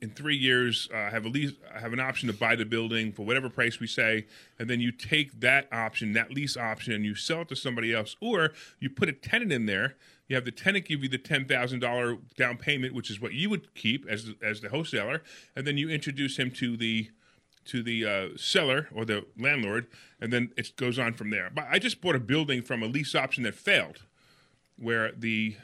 [0.00, 3.24] in three years, uh, have a lease, have an option to buy the building for
[3.26, 4.26] whatever price we say,
[4.58, 7.92] and then you take that option, that lease option, and you sell it to somebody
[7.92, 9.96] else, or you put a tenant in there.
[10.28, 13.32] You have the tenant give you the ten thousand dollar down payment, which is what
[13.32, 15.22] you would keep as as the wholesaler,
[15.56, 17.10] and then you introduce him to the
[17.64, 19.88] to the uh, seller or the landlord,
[20.20, 21.50] and then it goes on from there.
[21.52, 24.02] But I just bought a building from a lease option that failed,
[24.76, 25.56] where the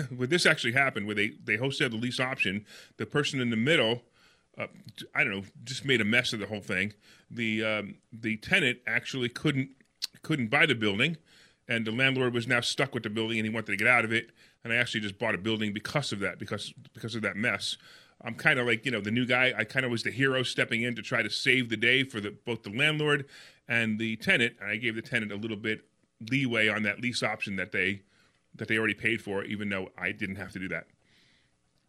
[0.16, 3.56] where this actually happened, where they they hosted the lease option, the person in the
[3.56, 4.02] middle,
[4.58, 4.66] uh,
[5.14, 6.92] I don't know, just made a mess of the whole thing.
[7.30, 9.70] The um, the tenant actually couldn't
[10.22, 11.16] couldn't buy the building,
[11.68, 14.04] and the landlord was now stuck with the building, and he wanted to get out
[14.04, 14.30] of it.
[14.64, 17.76] And I actually just bought a building because of that, because because of that mess.
[18.24, 19.52] I'm kind of like you know the new guy.
[19.56, 22.20] I kind of was the hero stepping in to try to save the day for
[22.20, 23.26] the both the landlord
[23.68, 24.54] and the tenant.
[24.60, 25.84] And I gave the tenant a little bit
[26.30, 28.02] leeway on that lease option that they
[28.56, 30.86] that they already paid for, even though I didn't have to do that.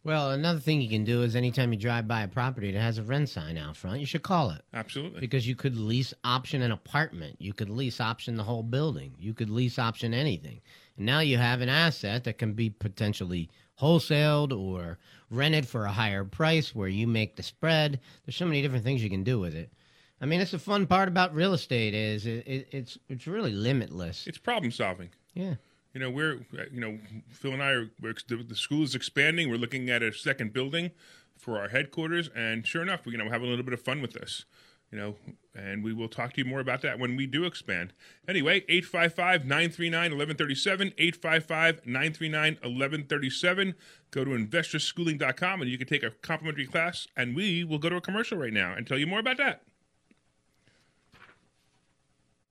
[0.04, 2.98] Well, another thing you can do is anytime you drive by a property that has
[2.98, 4.60] a rent sign out front, you should call it.
[4.74, 5.20] Absolutely.
[5.20, 7.36] Because you could lease option an apartment.
[7.38, 9.14] You could lease option the whole building.
[9.18, 10.60] You could lease option anything.
[10.98, 13.48] And now you have an asset that can be potentially
[13.80, 14.98] wholesaled or
[15.30, 17.98] rented for a higher price where you make the spread.
[18.26, 19.72] There's so many different things you can do with it.
[20.20, 23.52] I mean, it's the fun part about real estate is it, it, it's it's really
[23.52, 24.26] limitless.
[24.26, 25.10] It's problem solving.
[25.34, 25.54] Yeah.
[25.94, 26.98] You know, we're, you know,
[27.30, 29.48] Phil and I are, the, the school is expanding.
[29.48, 30.90] We're looking at a second building
[31.38, 32.28] for our headquarters.
[32.34, 34.44] And sure enough, we, you know, have a little bit of fun with this,
[34.90, 35.14] you know,
[35.54, 37.92] and we will talk to you more about that when we do expand.
[38.26, 43.74] Anyway, 855 939 1137, 855 939 1137.
[44.10, 47.06] Go to investorschooling.com and you can take a complimentary class.
[47.16, 49.62] And we will go to a commercial right now and tell you more about that.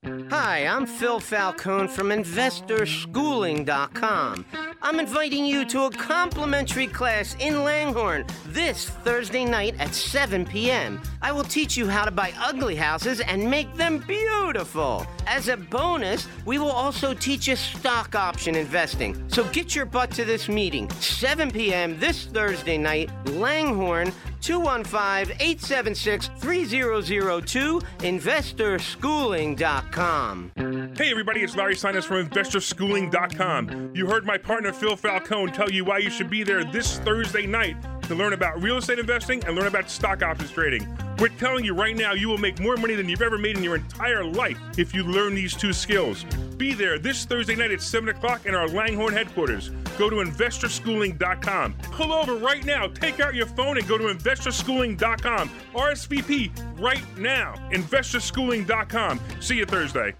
[0.04, 4.44] Hi, I'm Phil Falcone from InvestorSchooling.com.
[4.82, 11.00] I'm inviting you to a complimentary class in Langhorne this Thursday night at 7 p.m.
[11.22, 15.06] I will teach you how to buy ugly houses and make them beautiful.
[15.26, 19.16] As a bonus, we will also teach you stock option investing.
[19.30, 21.98] So get your butt to this meeting, 7 p.m.
[21.98, 24.12] this Thursday night, Langhorne,
[24.44, 30.52] 215 876 3002, investorschooling.com.
[30.96, 33.92] Hey everybody, it's Larry Steinhaus from InvestorSchooling.com.
[33.94, 37.46] You heard my partner Phil Falcone tell you why you should be there this Thursday
[37.46, 37.76] night
[38.06, 40.86] to learn about real estate investing and learn about stock options trading.
[41.18, 43.64] We're telling you right now, you will make more money than you've ever made in
[43.64, 46.24] your entire life if you learn these two skills.
[46.56, 49.70] Be there this Thursday night at 7 o'clock in our Langhorne headquarters.
[49.98, 51.74] Go to investorschooling.com.
[51.92, 55.50] Pull over right now, take out your phone, and go to investorschooling.com.
[55.74, 57.54] RSVP right now.
[57.72, 59.20] Investorschooling.com.
[59.40, 60.14] See you Thursday.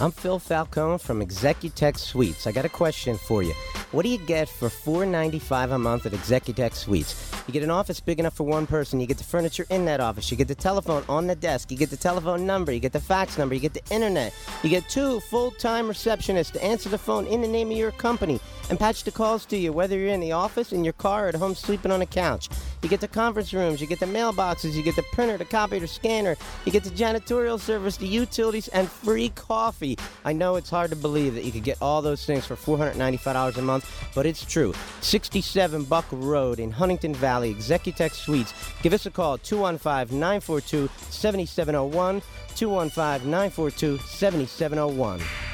[0.00, 2.46] I'm Phil Falcone from Executech Suites.
[2.46, 3.54] I got a question for you.
[3.94, 7.30] What do you get for $4.95 a month at Executech Suites?
[7.46, 8.98] You get an office big enough for one person.
[8.98, 10.32] You get the furniture in that office.
[10.32, 11.70] You get the telephone on the desk.
[11.70, 12.72] You get the telephone number.
[12.72, 13.54] You get the fax number.
[13.54, 14.34] You get the internet.
[14.64, 18.40] You get two full-time receptionists to answer the phone in the name of your company
[18.68, 21.28] and patch the calls to you, whether you're in the office, in your car, or
[21.28, 22.48] at home sleeping on a couch.
[22.84, 25.80] You get the conference rooms, you get the mailboxes, you get the printer, the copier,
[25.80, 29.96] the scanner, you get the janitorial service, the utilities, and free coffee.
[30.22, 33.56] I know it's hard to believe that you could get all those things for $495
[33.56, 34.74] a month, but it's true.
[35.00, 38.52] 67 Buck Road in Huntingdon Valley, Executech Suites.
[38.82, 42.20] Give us a call, 215 942 7701.
[42.54, 45.53] 215 942 7701.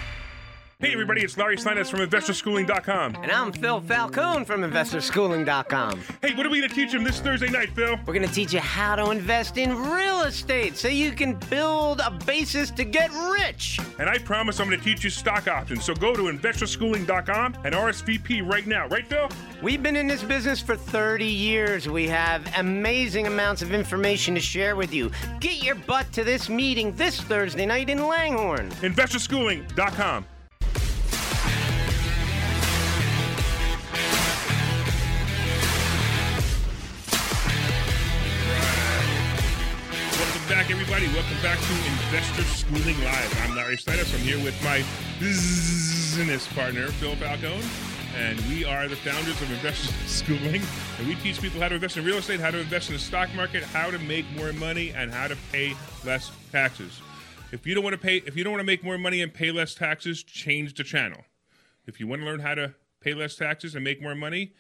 [0.81, 3.17] Hey, everybody, it's Larry Steinhaus from InvestorSchooling.com.
[3.17, 6.01] And I'm Phil Falcone from InvestorSchooling.com.
[6.23, 7.99] Hey, what are we going to teach them this Thursday night, Phil?
[8.07, 12.01] We're going to teach you how to invest in real estate so you can build
[12.01, 13.79] a basis to get rich.
[13.99, 15.85] And I promise I'm going to teach you stock options.
[15.85, 18.89] So go to InvestorSchooling.com and RSVP right now.
[18.89, 19.29] Right, Phil?
[19.63, 21.91] We've been in this business for 30 years.
[21.91, 25.11] We have amazing amounts of information to share with you.
[25.41, 28.71] Get your butt to this meeting this Thursday night in Langhorne.
[28.81, 30.25] InvestorSchooling.com.
[41.01, 41.23] everybody.
[41.23, 43.41] Welcome back to Investor Schooling Live.
[43.43, 44.15] I'm Larry Steinhaus.
[44.15, 44.85] I'm here with my
[45.19, 47.63] business partner, Phil Falcone.
[48.17, 50.63] And we are the founders of Investor Schooling.
[50.99, 52.99] And we teach people how to invest in real estate, how to invest in the
[52.99, 57.01] stock market, how to make more money, and how to pay less taxes.
[57.53, 59.33] If you don't want to pay, if you don't want to make more money and
[59.33, 61.23] pay less taxes, change the channel.
[61.87, 64.53] If you want to learn how to pay less taxes and make more money,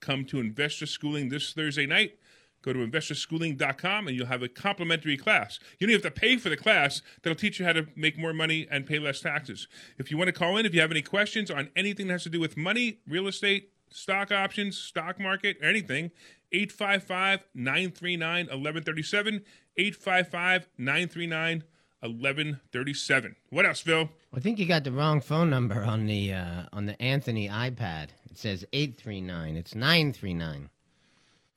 [0.00, 2.16] come to Investor Schooling this Thursday night.
[2.62, 5.58] Go to investorschooling.com and you'll have a complimentary class.
[5.78, 8.32] You don't have to pay for the class that'll teach you how to make more
[8.32, 9.66] money and pay less taxes.
[9.98, 12.22] If you want to call in, if you have any questions on anything that has
[12.24, 16.10] to do with money, real estate, stock options, stock market, anything,
[16.52, 19.42] 855 939 1137.
[19.76, 21.64] 855 939
[22.00, 23.36] 1137.
[23.50, 24.08] What else, Phil?
[24.34, 28.08] I think you got the wrong phone number on the uh, on the Anthony iPad.
[28.30, 29.56] It says 839.
[29.56, 30.70] It's 939.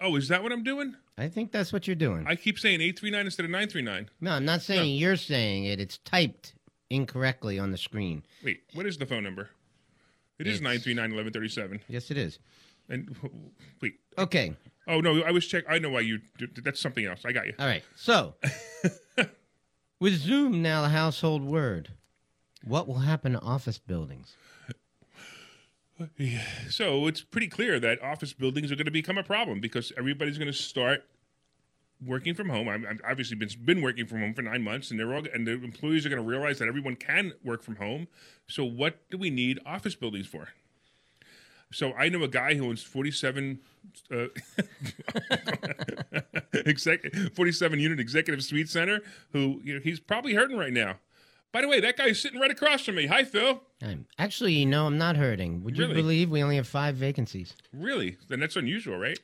[0.01, 0.95] Oh, is that what I'm doing?
[1.17, 2.25] I think that's what you're doing.
[2.27, 4.09] I keep saying 839 instead of 939.
[4.21, 5.79] no, I'm not saying you're saying it.
[5.79, 6.53] It's typed
[6.89, 8.23] incorrectly on the screen.
[8.43, 9.49] Wait, what is the phone number?
[10.39, 11.81] It is It's- 939 1137.
[11.87, 12.39] Yes, it is.
[12.89, 13.15] And
[13.81, 13.95] wait.
[14.17, 14.55] Okay.
[14.87, 15.63] Oh no, I was check.
[15.69, 16.19] I know why you.
[16.63, 17.21] That's something else.
[17.23, 17.53] I got you.
[17.57, 17.83] All right.
[17.95, 18.35] So,
[19.99, 21.89] with Zoom now a household word,
[22.65, 24.35] what will happen to office buildings?
[26.69, 30.37] So it's pretty clear that office buildings are going to become a problem because everybody's
[30.37, 31.05] going to start
[32.05, 32.67] working from home.
[32.67, 35.47] I'm, I'm obviously been been working from home for nine months, and they're all and
[35.47, 38.07] the employees are going to realize that everyone can work from home.
[38.47, 40.49] So what do we need office buildings for?
[41.71, 43.59] So I know a guy who owns 47
[44.11, 44.25] uh,
[46.65, 47.01] exec,
[47.33, 48.99] 47 unit executive suite center
[49.31, 50.97] who you know, he's probably hurting right now.
[51.53, 53.05] By the way, that guy's sitting right across from me.
[53.05, 53.61] Hi, Phil.
[53.81, 55.63] I'm, actually, you know, I'm not hurting.
[55.63, 55.93] Would you Really?
[56.01, 57.53] believe we only have five vacancies?
[57.71, 58.17] Really?
[58.27, 59.19] Then that's unusual, right?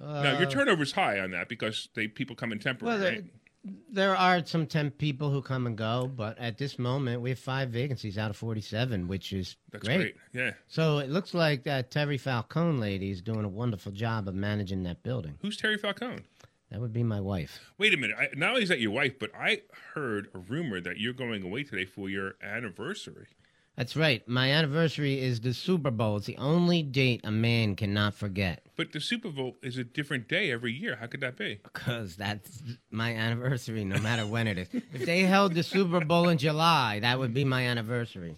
[0.00, 3.24] now your turnover's high on that because they people come in temporary, Uh, Well, right?
[3.90, 7.38] There are some temp people who come and go, but at this moment, we have
[7.38, 10.16] five vacancies out of 47, which is That's great.
[10.34, 10.50] Yeah.
[10.68, 14.82] So it looks like that Terry Falcone lady is doing a wonderful job of managing
[14.82, 15.38] that building.
[15.40, 16.22] Who's Terry Falcone?
[16.74, 17.70] That would be my wife.
[17.78, 18.16] Wait a minute.
[18.18, 19.60] I, not only is that your wife, but I
[19.94, 23.28] heard a rumor that you're going away today for your anniversary.
[23.76, 24.26] That's right.
[24.26, 26.16] My anniversary is the Super Bowl.
[26.16, 28.66] It's the only date a man cannot forget.
[28.74, 30.96] But the Super Bowl is a different day every year.
[30.96, 31.60] How could that be?
[31.62, 32.60] Because that's
[32.90, 34.66] my anniversary, no matter when it is.
[34.92, 38.36] If they held the Super Bowl in July, that would be my anniversary.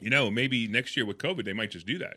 [0.00, 2.16] You know, maybe next year with COVID, they might just do that.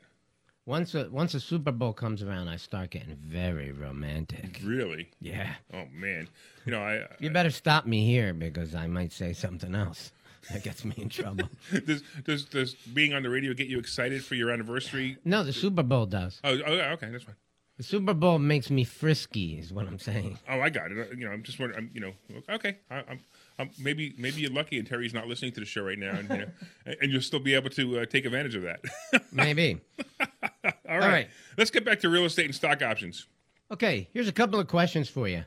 [0.68, 4.60] Once a, once a Super Bowl comes around, I start getting very romantic.
[4.62, 5.10] Really?
[5.22, 5.54] Yeah.
[5.74, 6.28] Oh man.
[6.66, 10.12] You know, I You better stop me here because I might say something else
[10.52, 11.50] that gets me in trouble.
[11.86, 15.18] does does does being on the radio get you excited for your anniversary?
[15.24, 16.42] No, the Super Bowl does.
[16.44, 17.36] Oh, oh okay, that's fine.
[17.78, 20.38] The Super Bowl makes me frisky, is what I'm saying.
[20.50, 20.98] Oh, I got it.
[20.98, 21.78] Uh, You know, I'm just wondering.
[21.80, 22.14] I'm, you know,
[22.50, 22.80] okay.
[22.92, 23.20] I, I'm,
[23.60, 26.30] I'm maybe maybe you're lucky, and Terry's not listening to the show right now, and
[26.30, 26.48] you know,
[27.02, 28.82] and you'll still be able to uh, take advantage of that.
[29.32, 29.82] Maybe.
[30.20, 31.00] All right.
[31.00, 31.30] right.
[31.58, 33.28] Let's get back to real estate and stock options.
[33.72, 35.44] Okay, here's a couple of questions for you.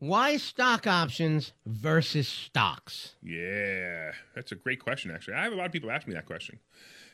[0.00, 3.14] Why stock options versus stocks?
[3.22, 5.34] Yeah, that's a great question, actually.
[5.34, 6.58] I have a lot of people ask me that question.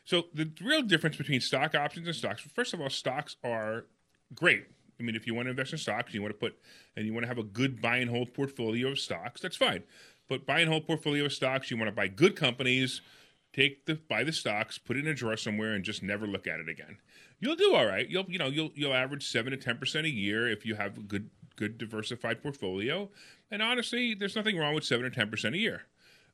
[0.07, 3.85] So, the real difference between stock options and stocks, first of all, stocks are
[4.35, 4.69] great.
[4.99, 6.59] I mean, if you want to invest in stocks, you want to put,
[6.97, 9.85] and you want to have a good buy and hold portfolio of stocks, that's fine.
[10.29, 13.01] But buy and hold portfolio of stocks, you want to buy good companies,
[13.53, 16.47] take the buy the stocks, put it in a drawer somewhere, and just never look
[16.47, 16.99] at it again.
[17.41, 18.09] You'll do all right.
[18.09, 20.99] You'll you know you'll you'll average seven to ten percent a year if you have
[20.99, 23.11] a good good diversified portfolio.
[23.51, 25.83] And honestly, there's nothing wrong with seven or ten percent a year.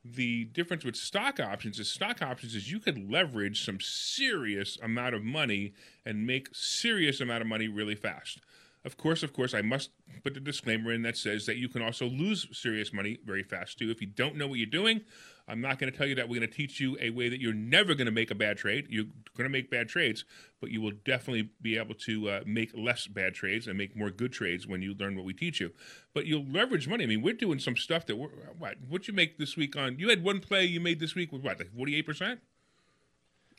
[0.05, 5.14] The difference with stock options is stock options is you could leverage some serious amount
[5.14, 5.72] of money
[6.05, 8.40] and make serious amount of money really fast.
[8.85, 9.90] Of course, of course, I must
[10.23, 13.79] put the disclaimer in that says that you can also lose serious money very fast
[13.79, 15.01] too if you don't know what you're doing.
[15.49, 17.40] I'm not going to tell you that we're going to teach you a way that
[17.40, 18.87] you're never going to make a bad trade.
[18.88, 20.25] You're going to make bad trades,
[20.61, 24.11] but you will definitely be able to uh, make less bad trades and make more
[24.11, 25.73] good trades when you learn what we teach you.
[26.14, 27.05] But you'll leverage money.
[27.05, 28.77] I mean, we're doing some stuff that we're what?
[28.88, 29.99] What you make this week on?
[29.99, 31.59] You had one play you made this week with what?
[31.59, 32.40] Like 48 percent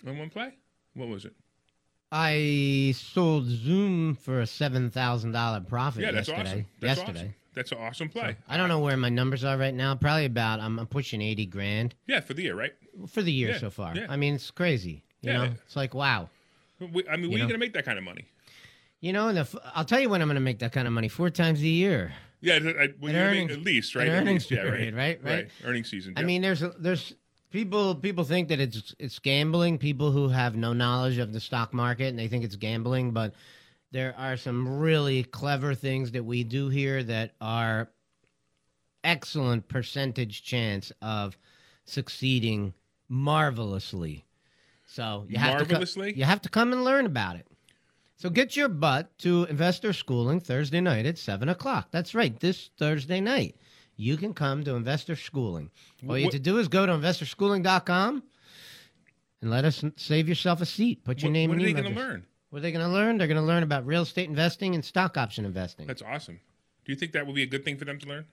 [0.05, 0.53] on one play.
[0.95, 1.33] What was it?
[2.11, 6.49] I sold Zoom for a seven thousand dollar profit Yeah, that's yesterday.
[6.49, 6.65] awesome.
[6.79, 7.19] That's yesterday.
[7.19, 7.35] awesome.
[7.55, 8.35] That's an awesome play.
[8.49, 9.95] I don't know where my numbers are right now.
[9.95, 12.73] Probably about I'm, I'm pushing eighty grand yeah, for the year, right?
[13.09, 13.95] for the year Yeah, so far.
[13.95, 14.07] yeah.
[14.09, 15.03] I mean, it's crazy.
[15.21, 15.37] You Yeah.
[15.37, 16.29] know, it's like wow.
[16.79, 18.25] We, I mean, you are you going to make that kind of money?
[18.99, 20.93] You know, and if, I'll tell you when I'm going to make that kind of
[20.93, 21.07] money.
[21.07, 22.11] Four times a year.
[22.41, 24.07] Yeah, I, well, An you're making- earnings- at least right.
[24.07, 25.47] At earnings least, yeah, period, right, right.
[25.63, 26.13] Earning season.
[26.17, 27.13] I mean, there's there's
[27.55, 29.77] people people think that it's it's gambling.
[29.77, 33.33] People who have no knowledge of the stock market and they think it's gambling, but
[33.91, 37.89] there are some really clever things that we do here that are
[39.05, 41.37] excellent percentage chance of
[41.85, 42.73] succeeding
[43.07, 44.25] marvelously.
[44.85, 46.07] So you have Marvelously?
[46.09, 47.47] to co- you have to come and learn about it.
[48.17, 51.87] So get your butt to investor schooling Thursday night at seven o'clock.
[51.91, 53.55] That's right, this Thursday night.
[53.97, 55.69] You can come to investor schooling.
[56.07, 58.23] All you have to do is go to investorschooling.com
[59.41, 61.03] and let us save yourself a seat.
[61.03, 62.25] Put your what, name what are they going to learn?
[62.49, 63.17] What are they going to learn?
[63.17, 65.87] They're going to learn about real estate investing and stock option investing.
[65.87, 66.39] That's awesome.
[66.85, 68.25] Do you think that would be a good thing for them to learn?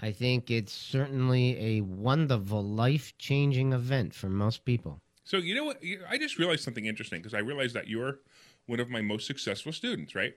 [0.00, 5.00] I think it's certainly a wonderful, life changing event for most people.
[5.24, 5.82] So you know what?
[6.08, 8.20] I just realized something interesting because I realized that you're
[8.66, 10.36] one of my most successful students, right?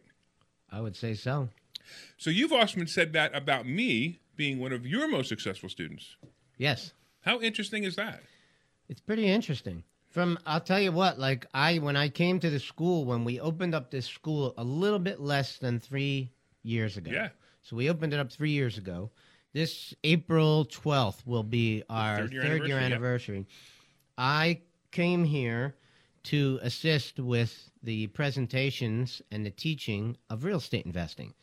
[0.71, 1.49] I would say so.
[2.17, 6.15] So you've often said that about me being one of your most successful students.
[6.57, 6.93] Yes.
[7.21, 8.21] How interesting is that?
[8.89, 9.83] It's pretty interesting.
[10.09, 13.39] From I'll tell you what, like I when I came to the school when we
[13.39, 16.31] opened up this school a little bit less than three
[16.63, 17.11] years ago.
[17.11, 17.29] Yeah.
[17.61, 19.11] So we opened it up three years ago.
[19.53, 23.39] This April twelfth will be our third year third year anniversary, yeah.
[23.39, 23.47] anniversary.
[24.17, 25.75] I came here
[26.23, 31.33] to assist with the presentations and the teaching of real estate investing.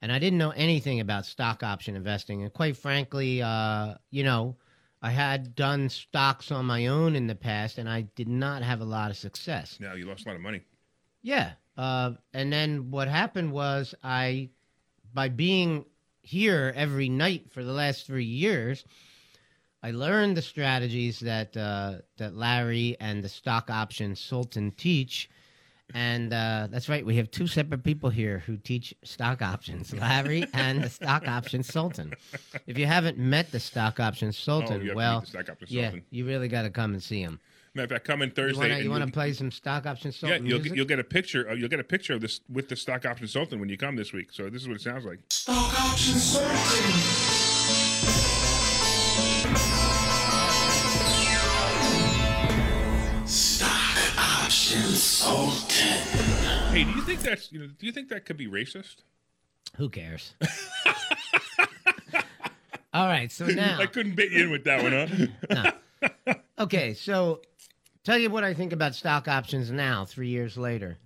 [0.00, 2.42] And I didn't know anything about stock option investing.
[2.42, 4.56] And quite frankly, uh, you know,
[5.02, 8.80] I had done stocks on my own in the past and I did not have
[8.80, 9.78] a lot of success.
[9.80, 10.62] Now you lost a lot of money.
[11.22, 11.52] Yeah.
[11.76, 14.50] Uh, and then what happened was I,
[15.14, 15.84] by being
[16.22, 18.84] here every night for the last three years,
[19.82, 25.30] I learned the strategies that uh, that Larry and the stock option Sultan teach.
[25.94, 30.44] And uh, that's right, we have two separate people here who teach stock options, Larry
[30.52, 32.12] and the stock option Sultan.
[32.66, 35.48] If you haven't met the stock option Sultan, Oh, you have to meet well, stock
[35.48, 36.02] option yeah, Sultan.
[36.10, 37.40] you really got to come and see him.
[37.74, 38.58] Matter of fact, come in You Thursday.
[38.60, 40.76] want to you want to play some stock option Yeah, Sultan you'll music?
[40.76, 41.48] you'll get a picture.
[41.48, 43.96] Uh, you'll get a picture of this with the stock option sultan when you come
[43.96, 44.32] this week.
[44.32, 45.20] So this is what it sounds like.
[54.68, 54.74] Hey,
[56.84, 57.68] do you think that's you know?
[57.78, 58.96] Do you think that could be racist?
[59.76, 60.34] Who cares?
[62.92, 65.72] All right, so now I couldn't bait you in with that one, huh?
[66.58, 67.40] Okay, so
[68.04, 70.98] tell you what I think about stock options now, three years later.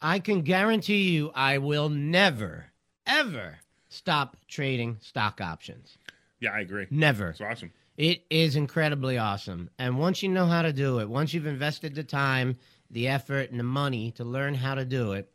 [0.00, 2.66] I can guarantee you I will never,
[3.06, 5.98] ever stop trading stock options.
[6.38, 6.86] yeah, I agree.
[6.90, 7.30] Never.
[7.30, 7.72] It's awesome.
[7.98, 9.70] It is incredibly awesome.
[9.78, 12.56] And once you know how to do it, once you've invested the time,
[12.90, 15.30] the effort, and the money to learn how to do it,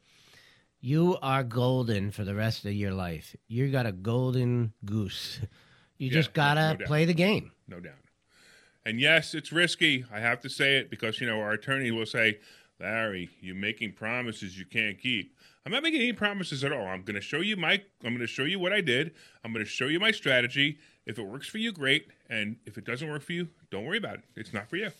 [0.79, 3.35] you are golden for the rest of your life.
[3.49, 5.41] You got a golden goose.
[5.97, 7.51] You Yeah, just gotta no play the game.
[7.67, 7.93] no doubt.
[8.85, 10.05] And yes, it's risky.
[10.11, 12.39] I have to say it because you know our attorney will say,
[12.79, 15.35] "Larry, you're making promises you can't keep."
[15.65, 16.85] I'm not making any promises at all.
[16.87, 17.73] I'm going to show you my.
[18.03, 19.13] I'm going to show you what I did.
[19.43, 20.77] I'm going to show you my strategy.
[21.05, 22.07] If it works for you, great.
[22.33, 24.23] And if it doesn't work for you, don't worry about it.
[24.35, 24.91] It's not for you.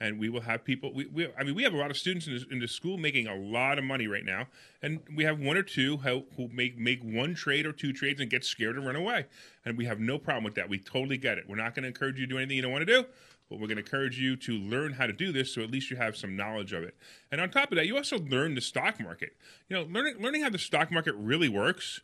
[0.00, 0.92] and we will have people.
[0.92, 2.98] We, we I mean, we have a lot of students in the, in the school
[2.98, 4.46] making a lot of money right now,
[4.82, 8.20] and we have one or two who, who make make one trade or two trades
[8.20, 9.26] and get scared and run away,
[9.64, 10.68] and we have no problem with that.
[10.68, 11.44] We totally get it.
[11.48, 13.08] We're not going to encourage you to do anything you don't want to do.
[13.48, 15.88] But we're going to encourage you to learn how to do this, so at least
[15.88, 16.96] you have some knowledge of it.
[17.30, 19.36] And on top of that, you also learn the stock market.
[19.68, 22.00] You know, learning learning how the stock market really works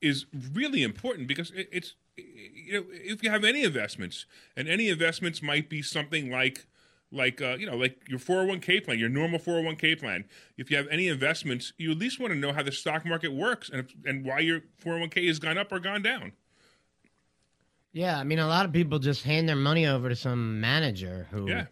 [0.00, 4.88] is really important because it, it's you know if you have any investments, and any
[4.88, 6.66] investments might be something like
[7.12, 10.24] like uh, you know like your 401k plan your normal 401k plan
[10.56, 13.32] if you have any investments you at least want to know how the stock market
[13.32, 16.32] works and and why your 401k has gone up or gone down
[17.92, 21.28] Yeah, I mean, a lot of people just hand their money over to some manager
[21.30, 21.66] who yeah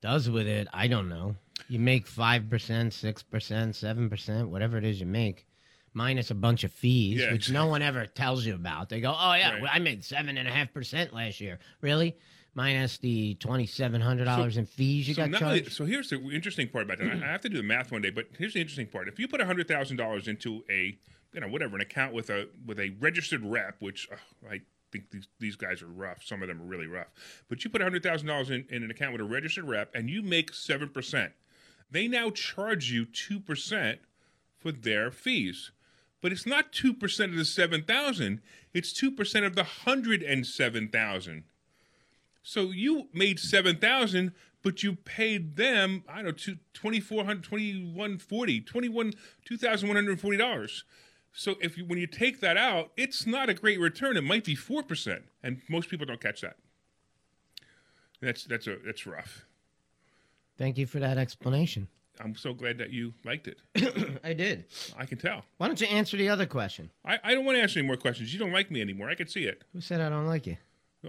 [0.00, 0.68] does with it.
[0.72, 1.34] I don't know.
[1.68, 5.46] You make five percent, six percent, seven percent, whatever it is you make,
[5.94, 8.88] minus a bunch of fees, Yeah, which no one ever tells you about.
[8.88, 9.62] They go, "Oh yeah, Right.
[9.62, 12.16] well, I made seven and a half percent last year." Really?
[12.54, 15.72] Minus the twenty seven hundred dollars in fees you so, got only- charged.
[15.76, 17.06] so here's the interesting part about that.
[17.22, 19.06] I have to do the math one day, but here's the interesting part.
[19.08, 20.98] If you put hundred thousand dollars into a,
[21.32, 24.16] you know, whatever, an account with a with a registered rep, which uh,
[24.50, 24.60] I
[24.90, 26.24] think these these guys are rough.
[26.24, 27.08] Some of them are really rough.
[27.48, 30.10] But you put hundred thousand dollars in in an account with a registered rep, and
[30.10, 31.32] you make seven percent.
[31.90, 34.00] They now charge you two percent
[34.58, 35.70] for their fees.
[36.20, 38.40] But it's not two percent of the seven thousand.
[38.74, 41.44] It's two percent of the hundred and seven thousand.
[42.42, 47.24] So you made seven thousand, but you paid them I don't know two twenty four
[47.24, 49.14] hundred twenty one forty twenty one
[49.44, 50.84] two thousand one hundred forty dollars.
[51.32, 54.16] So if you when you take that out, it's not a great return.
[54.16, 56.56] It might be four percent, and most people don't catch that.
[58.20, 59.44] That's that's a that's rough.
[60.56, 61.86] Thank you for that explanation.
[62.20, 63.58] I'm so glad that you liked it.
[64.24, 64.64] I did.
[64.96, 65.44] I can tell.
[65.58, 66.90] Why don't you answer the other question?
[67.04, 68.32] I, I don't want to ask any more questions.
[68.32, 69.08] You don't like me anymore.
[69.10, 69.62] I can see it.
[69.72, 70.56] Who said I don't like you?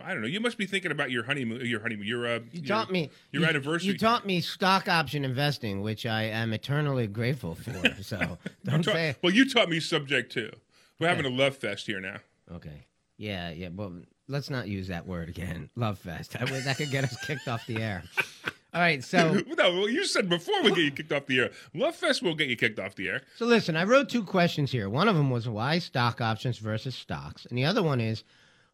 [0.03, 0.27] I don't know.
[0.27, 1.65] You must be thinking about your honeymoon.
[1.65, 2.05] Your honeymoon.
[2.05, 2.39] Your uh.
[2.51, 3.91] You your, taught me your you, anniversary.
[3.93, 7.71] You taught me stock option investing, which I am eternally grateful for.
[8.03, 10.51] So don't Taught- say well, you taught me subject to.
[10.99, 12.17] We're having a love fest here now.
[12.53, 12.85] okay.
[13.17, 13.69] Yeah, yeah.
[13.73, 13.93] Well,
[14.27, 15.69] let's not use that word again.
[15.75, 16.31] Love fest.
[16.33, 18.03] That, that could get us kicked off the air.
[18.73, 19.03] All right.
[19.03, 21.49] So no, well, you said before we get you kicked off the air.
[21.73, 23.21] Love Fest will get you kicked off the air.
[23.35, 23.75] so listen.
[23.75, 24.89] I wrote two questions here.
[24.89, 28.23] One of them was why stock options versus stocks, and the other one is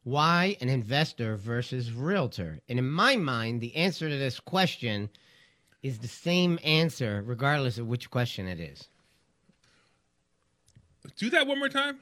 [0.03, 2.59] why an investor versus realtor.
[2.69, 5.09] And in my mind, the answer to this question
[5.81, 8.87] is the same answer regardless of which question it is.
[11.17, 11.99] Do that one more time.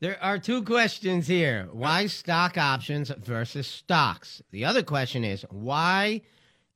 [0.00, 1.68] There are two questions here.
[1.72, 4.42] Why stock options versus stocks?
[4.50, 6.22] The other question is why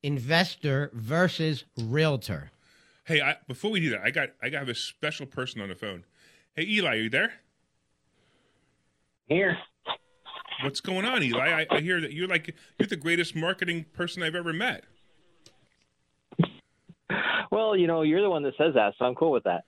[0.04, 2.50] investor versus realtor?
[3.06, 5.74] Hey, I, before we do that, I got I got a special person on the
[5.74, 6.04] phone.
[6.54, 7.32] Hey, Eli, are you there?
[9.26, 9.56] Here.
[10.62, 11.62] What's going on, Eli?
[11.62, 14.84] I, I hear that you're like you're the greatest marketing person I've ever met.
[17.50, 19.64] Well, you know, you're the one that says that, so I'm cool with that.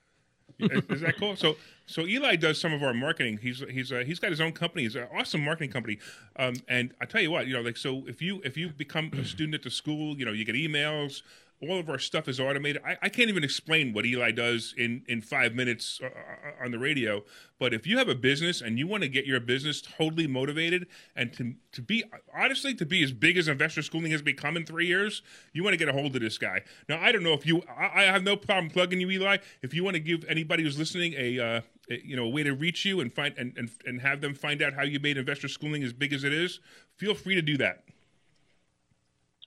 [0.59, 1.37] Is, is that cool?
[1.37, 3.39] So, so Eli does some of our marketing.
[3.43, 4.83] He's he's uh, he's got his own company.
[4.83, 5.99] He's an awesome marketing company.
[6.37, 9.11] Um, and I tell you what, you know, like so, if you if you become
[9.15, 11.23] a student at the school, you know, you get emails.
[11.63, 12.83] All of our stuff is automated.
[12.87, 16.71] I, I can't even explain what Eli does in in five minutes uh, uh, on
[16.71, 17.25] the radio.
[17.59, 20.87] But if you have a business and you want to get your business totally motivated
[21.15, 22.05] and to to be
[22.35, 25.23] honestly to be as big as investor schooling has become in three years,
[25.55, 26.63] you want to get a hold of this guy.
[26.89, 27.63] Now I don't know if you.
[27.69, 29.39] I, I have no problem plugging you, Eli.
[29.63, 32.53] If you want to give anybody who's listening a, uh, you know a way to
[32.53, 35.49] reach you and find and, and and have them find out how you made investor
[35.49, 36.61] schooling as big as it is,
[36.97, 37.85] feel free to do that.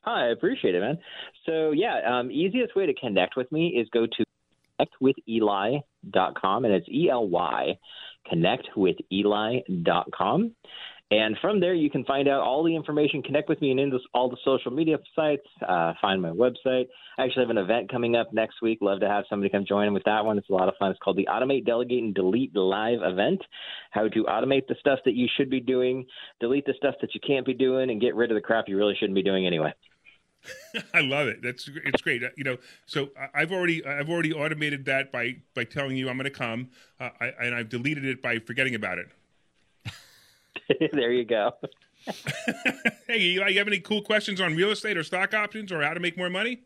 [0.02, 0.98] Hi, I appreciate it, man.
[1.46, 4.24] So, yeah, um, easiest way to connect with me is go to
[4.80, 7.78] connectwitheli.com, and it's E L Y,
[8.32, 10.56] connectwitheli.com.
[11.12, 13.98] And from there, you can find out all the information, connect with me and into
[14.14, 16.86] all the social media sites, uh, find my website.
[17.18, 18.78] I actually have an event coming up next week.
[18.80, 20.38] Love to have somebody come join with that one.
[20.38, 20.92] It's a lot of fun.
[20.92, 23.42] It's called the Automate, Delegate, and Delete Live event.
[23.90, 26.06] How to automate the stuff that you should be doing,
[26.40, 28.78] delete the stuff that you can't be doing, and get rid of the crap you
[28.78, 29.74] really shouldn't be doing anyway.
[30.94, 31.42] I love it.
[31.42, 32.24] That's it's great.
[32.24, 36.18] Uh, You know, so I've already I've already automated that by by telling you I'm
[36.18, 36.70] going to come,
[37.00, 39.08] uh, I, and I've deleted it by forgetting about it.
[40.94, 41.52] there you go.
[43.08, 45.94] Hey, Eli, you have any cool questions on real estate or stock options or how
[45.96, 46.60] to make more money?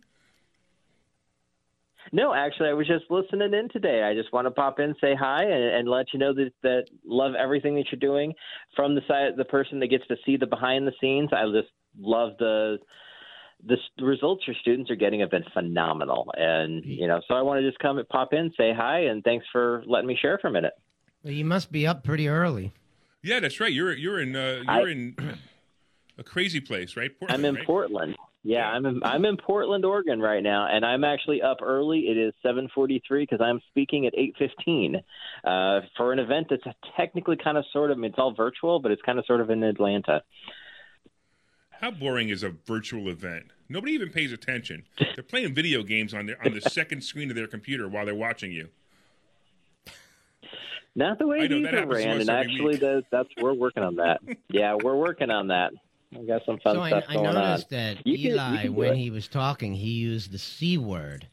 [2.12, 4.04] No, actually, I was just listening in today.
[4.04, 6.86] I just want to pop in, say hi, and, and let you know that that
[7.06, 8.34] love everything that you're doing.
[8.76, 11.72] From the side, the person that gets to see the behind the scenes, I just
[11.98, 12.78] love the
[13.66, 16.34] the s- results your students are getting have been phenomenal.
[16.38, 19.24] And you know, so I want to just come and pop in, say hi, and
[19.24, 20.74] thanks for letting me share for a minute.
[21.24, 22.74] Well, you must be up pretty early.
[23.22, 23.72] Yeah, that's right.
[23.72, 25.16] You're you're in uh, you're in
[26.18, 27.18] a crazy place, right?
[27.18, 27.66] Portland, I'm in right?
[27.66, 28.16] Portland.
[28.46, 32.00] Yeah, I'm in, I'm in Portland, Oregon right now, and I'm actually up early.
[32.10, 34.96] It is 7:43 because I'm speaking at 8:15
[35.46, 36.64] uh, for an event that's
[36.98, 39.64] technically kind of sort of it's all virtual, but it's kind of sort of in
[39.64, 40.24] Atlanta.
[41.84, 43.48] How boring is a virtual event?
[43.68, 44.86] Nobody even pays attention.
[44.98, 48.16] They're playing video games on their on the second screen of their computer while they're
[48.16, 48.70] watching you.
[50.96, 52.80] Not the way I know, these that are ran, and actually, week.
[52.80, 54.22] that, that's we're working on that.
[54.50, 55.74] Yeah, we're working on that.
[56.18, 57.36] We got some fun so stuff I going on.
[57.36, 58.98] I noticed that You Eli, can do when it.
[59.00, 61.28] he was talking, he used the c word,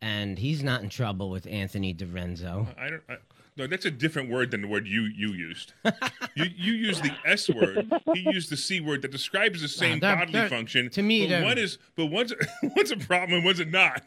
[0.00, 2.66] and he's not in trouble with Anthony DiRenzo.
[2.76, 3.02] I don't.
[3.08, 3.18] I,
[3.56, 5.72] no, that's a different word than the word you you used.
[6.34, 7.90] you you used the S word.
[8.14, 10.88] He used the C word that describes the same they're- bodily they're- function.
[10.90, 12.32] to me, but they're- one is but one's
[12.76, 14.02] one's a problem and one's a not.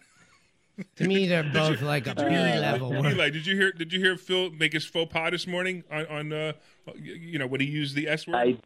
[0.98, 3.06] To me, they're both like a B level word.
[3.14, 3.72] Eli, did you hear?
[3.72, 6.54] Did you hear Phil make his faux pas this morning on on uh,
[6.96, 8.36] you know when he used the S word?
[8.36, 8.58] I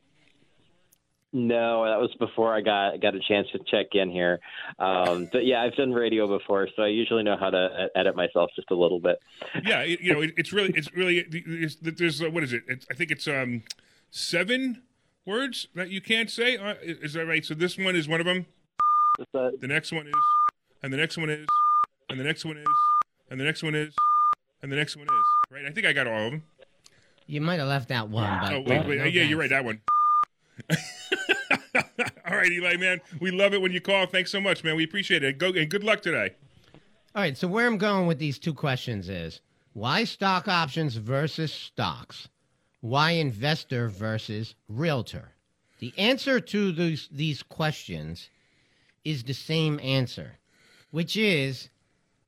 [1.32, 4.40] no, that was before I got got a chance to check in here.
[4.80, 8.50] Um, but yeah, I've done radio before, so I usually know how to edit myself
[8.56, 9.20] just a little bit.
[9.64, 12.64] yeah, it, you know, it, it's really, it's really, it's, there's, uh, what is it?
[12.68, 13.64] It's, I think it's um
[14.12, 14.82] seven
[15.26, 16.58] words that you can't say.
[16.58, 17.46] Uh, is that right?
[17.46, 18.46] So this one is one of them.
[19.20, 20.14] Just, The next one is,
[20.82, 21.46] and the next one is,
[22.10, 22.68] and the next one is,
[23.30, 23.94] and the next one is,
[24.62, 25.26] and the next one is.
[25.52, 25.66] Right?
[25.66, 26.44] I think I got all of them.
[27.28, 29.50] You might have left out one, but Oh wait, wait, no yeah, you're right.
[29.52, 29.82] That one.
[32.30, 34.06] all right, Eli, man, we love it when you call.
[34.06, 34.76] Thanks so much, man.
[34.76, 35.38] We appreciate it.
[35.38, 36.36] Go and good luck today.
[37.16, 39.42] All right, so where I'm going with these two questions is
[39.74, 42.30] why stock options versus stocks?
[42.82, 45.32] Why investor versus realtor?
[45.80, 48.30] The answer to these, these questions
[49.04, 50.38] is the same answer,
[50.92, 51.70] which is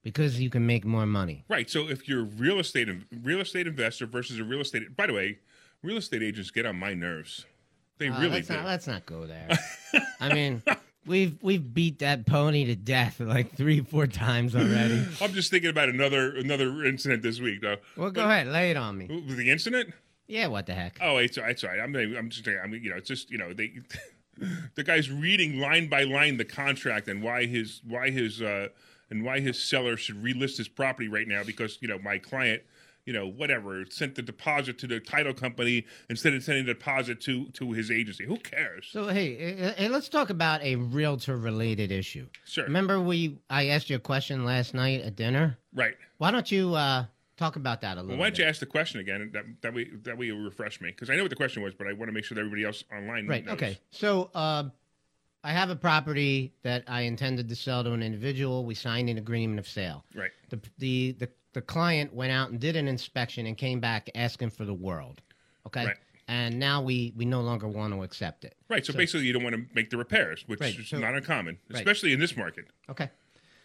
[0.03, 1.45] because you can make more money.
[1.47, 1.69] Right.
[1.69, 2.89] So if you're a real estate
[3.23, 5.39] real estate investor versus a real estate by the way,
[5.83, 7.45] real estate agents get on my nerves.
[8.01, 8.55] They Uh, really let's do.
[8.55, 9.47] not, let's not go there.
[10.19, 10.63] I mean,
[11.05, 15.05] we've we've beat that pony to death like three, four times already.
[15.21, 17.77] I'm just thinking about another another incident this week though.
[17.95, 19.05] Well, go ahead, lay it on me.
[19.07, 19.93] The incident?
[20.27, 20.97] Yeah, what the heck?
[20.99, 21.79] Oh, it's it's all right.
[21.79, 23.73] I'm I'm just I mean, you know, it's just you know they
[24.75, 28.69] the guy's reading line by line the contract and why his why his uh
[29.11, 32.63] and why his seller should relist his property right now because you know my client
[33.05, 37.19] you know whatever sent the deposit to the title company instead of sending the deposit
[37.21, 38.25] to to his agency.
[38.25, 38.87] Who cares?
[38.91, 42.27] So hey, eh, let's talk about a realtor-related issue.
[42.45, 42.65] Sure.
[42.65, 45.57] Remember we I asked you a question last night at dinner.
[45.73, 45.95] Right.
[46.17, 47.05] Why don't you uh,
[47.37, 48.09] talk about that a little?
[48.09, 48.43] Well, why don't bit?
[48.43, 49.31] you ask the question again?
[49.33, 51.73] That that way that way you'll refresh me because I know what the question was,
[51.73, 53.45] but I want to make sure that everybody else online Right.
[53.45, 53.53] knows.
[53.55, 53.79] Okay.
[53.89, 54.65] So uh,
[55.43, 58.63] I have a property that I intended to sell to an individual.
[58.63, 60.05] We signed an agreement of sale.
[60.13, 60.31] Right.
[60.49, 64.51] The the the, the client went out and did an inspection and came back asking
[64.51, 65.21] for the world.
[65.67, 65.85] Okay.
[65.85, 65.97] Right.
[66.27, 68.55] And now we we no longer want to accept it.
[68.69, 68.85] Right.
[68.85, 71.57] So, basically, you don't want to make the repairs, which Right, is so- not uncommon,
[71.69, 71.79] Right.
[71.79, 72.65] especially in this market.
[72.89, 73.09] Okay.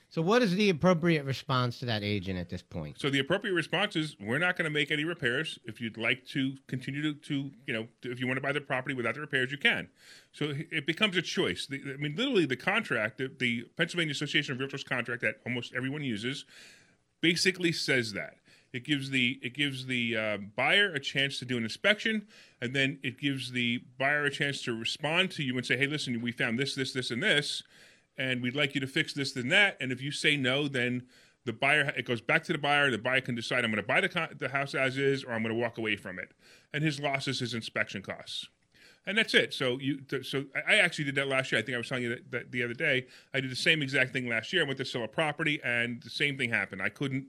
[0.08, 3.00] So what is the appropriate response to that agent at this point?
[3.00, 5.58] So the appropriate response is we're not going to make any repairs.
[5.64, 8.52] If you'd like to continue to, to you know, to- if you want to buy
[8.52, 9.88] the property without the repairs, you can.
[10.32, 11.66] So it becomes a choice.
[11.66, 15.74] The, I mean, literally, the contract, the, the Pennsylvania Association of Realtors contract that almost
[15.74, 16.44] everyone uses,
[17.26, 18.36] basically says that.
[18.72, 22.28] It gives the it gives the uh, buyer a chance to do an inspection,
[22.60, 25.88] and then it gives the buyer a chance to respond to you and say, "Hey,
[25.88, 27.64] listen, we found this, this, this, and this,
[28.16, 31.06] and we'd like you to fix this and that." And if you say no, then
[31.44, 32.90] the buyer it goes back to the buyer.
[32.92, 35.42] The buyer can decide, "I'm going to buy the the house as is, or I'm
[35.42, 36.30] going to walk away from it,"
[36.72, 38.46] and his loss is his inspection costs
[39.06, 39.54] and that's it.
[39.54, 41.60] So you, so I actually did that last year.
[41.60, 43.06] I think I was telling you that, that the other day.
[43.32, 44.62] I did the same exact thing last year.
[44.62, 46.82] I went to sell a property, and the same thing happened.
[46.82, 47.26] I couldn't,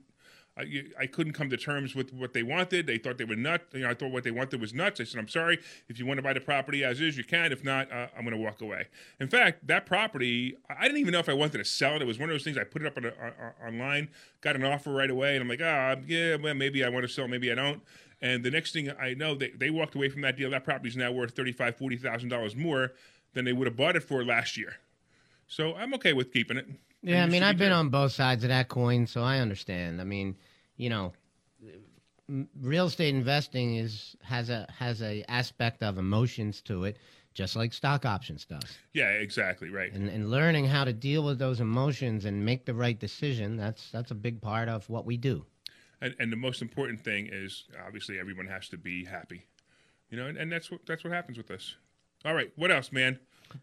[0.56, 0.64] I,
[0.98, 2.88] I couldn't come to terms with what they wanted.
[2.88, 3.64] They thought they were nuts.
[3.72, 5.00] You know, I thought what they wanted was nuts.
[5.00, 5.60] I said, I'm sorry.
[5.88, 7.52] If you want to buy the property as is, you can.
[7.52, 8.86] If not, uh, I'm going to walk away.
[9.20, 12.02] In fact, that property, I didn't even know if I wanted to sell it.
[12.02, 12.58] It was one of those things.
[12.58, 14.08] I put it up on a, on- online,
[14.40, 17.08] got an offer right away, and I'm like, ah, yeah, well, maybe I want to
[17.08, 17.80] sell, maybe I don't.
[18.20, 20.50] And the next thing I know, they, they walked away from that deal.
[20.50, 22.92] That property is now worth thirty-five, forty thousand dollars more
[23.34, 24.76] than they would have bought it for last year.
[25.46, 26.66] So I'm okay with keeping it.
[27.02, 30.00] Yeah, I mean, I've been on both sides of that coin, so I understand.
[30.00, 30.36] I mean,
[30.76, 31.12] you know,
[32.60, 36.98] real estate investing is has a has a aspect of emotions to it,
[37.34, 38.76] just like stock options does.
[38.92, 39.92] Yeah, exactly right.
[39.92, 43.90] And, and learning how to deal with those emotions and make the right decision that's
[43.92, 45.46] that's a big part of what we do.
[46.00, 49.46] And, and the most important thing is obviously everyone has to be happy,
[50.10, 51.76] you know, and, and that's what that's what happens with us.
[52.24, 53.18] All right, what else, man?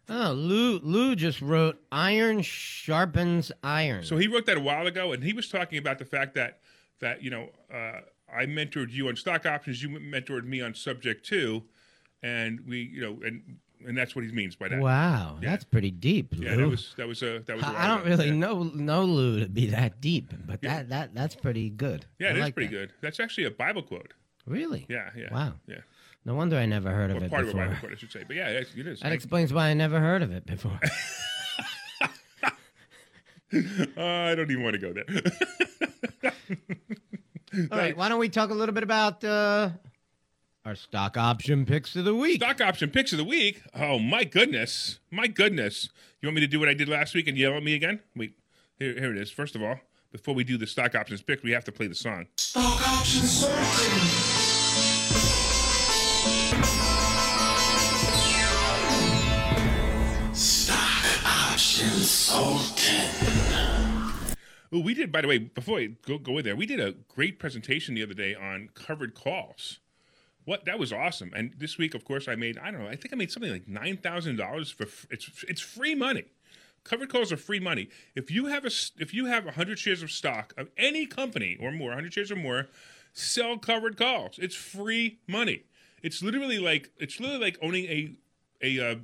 [0.08, 4.04] Oh, Lou Lou just wrote iron sharpens iron.
[4.04, 6.60] So he wrote that a while ago, and he was talking about the fact that
[7.00, 8.00] that you know uh,
[8.32, 11.62] I mentored you on stock options, you mentored me on subject to,
[12.22, 14.78] and we you know and and that's what he means by that.
[14.80, 15.50] Wow, Yeah.
[15.50, 16.44] that's pretty deep, Lou.
[16.44, 17.64] Yeah, that was that was a that was.
[17.64, 18.34] a I I don't really Yeah.
[18.34, 22.06] know know Lou to be that deep, but that that that's pretty good.
[22.18, 22.80] Yeah, I it is like pretty that.
[22.88, 22.92] good.
[23.00, 24.12] That's actually a Bible quote.
[24.46, 24.86] Really?
[24.88, 25.32] Yeah, yeah.
[25.32, 25.54] Wow.
[25.66, 25.76] Yeah.
[26.24, 27.66] No wonder I never heard of it part of a before.
[27.66, 28.24] Bible quote, I should say.
[28.26, 29.00] But yeah, it is.
[29.00, 30.78] That explains why I never heard of it before.
[33.96, 35.04] Uh, I don't even want to go there.
[37.70, 39.70] All right, why don't we talk a little bit about uh,
[40.66, 42.42] our stock option picks of the week?
[42.42, 43.62] Stock option picks of the week.
[43.72, 45.90] Oh my goodness, my goodness!
[46.20, 48.00] You want me to do what I did last week and yell at me again?
[48.16, 48.32] Wait,
[48.76, 49.30] here, here it is.
[49.30, 49.78] First of all,
[50.10, 52.26] before we do the stock options pick, we have to play the song.
[52.36, 53.54] Stock option Sultan.
[60.34, 63.06] Stock option Sultan.
[64.72, 65.12] Oh, we did.
[65.12, 68.02] By the way, before I go go in there, we did a great presentation the
[68.02, 69.78] other day on covered calls.
[70.46, 71.32] What that was awesome.
[71.34, 72.88] And this week, of course, I made I don't know.
[72.88, 76.24] I think I made something like nine thousand dollars for it's it's free money.
[76.84, 77.88] Covered calls are free money.
[78.14, 81.72] If you have a if you have hundred shares of stock of any company or
[81.72, 82.68] more, hundred shares or more,
[83.12, 84.38] sell covered calls.
[84.38, 85.64] It's free money.
[86.00, 88.12] It's literally like it's literally like owning a
[88.62, 88.96] a uh,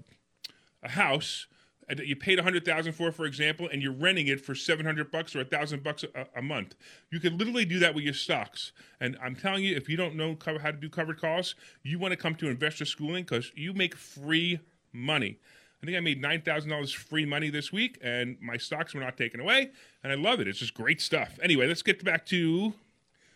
[0.85, 1.49] a house
[1.89, 4.87] that you paid a hundred thousand for, for example, and you're renting it for seven
[4.87, 6.05] hundred bucks or a thousand bucks
[6.35, 6.75] a, month.
[7.11, 8.73] You could literally do that with your stocks.
[9.01, 12.13] And I'm telling you, if you don't know how to do covered calls, you want
[12.13, 14.61] to come to investor schooling because you make free
[14.93, 15.39] money.
[15.83, 19.01] I think I made nine thousand dollars free money this week, and my stocks were
[19.01, 19.71] not taken away,
[20.03, 20.49] and I love it.
[20.49, 21.39] It's just great stuff.
[21.43, 22.75] Anyway, let's get back to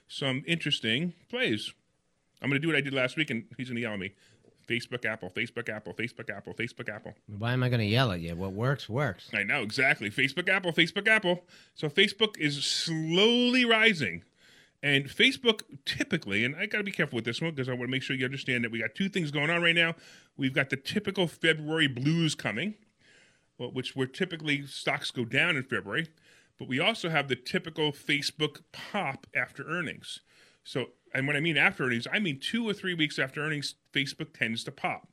[0.08, 1.72] some interesting plays.
[2.40, 3.98] I'm going to do what I did last week, and he's going to yell at
[3.98, 4.12] me.
[4.68, 7.14] Facebook, Apple, Facebook, Apple, Facebook, Apple, Facebook, Apple.
[7.38, 8.34] Why am I going to yell at you?
[8.34, 9.30] What works, works.
[9.32, 10.10] I know exactly.
[10.10, 11.44] Facebook, Apple, Facebook, Apple.
[11.74, 14.22] So Facebook is slowly rising.
[14.82, 17.84] And Facebook typically, and I got to be careful with this one because I want
[17.84, 19.94] to make sure you understand that we got two things going on right now.
[20.36, 22.74] We've got the typical February blues coming,
[23.58, 26.08] which where typically stocks go down in February,
[26.58, 30.20] but we also have the typical Facebook pop after earnings.
[30.62, 33.74] So, and when I mean after earnings, I mean two or three weeks after earnings,
[33.92, 35.08] Facebook tends to pop.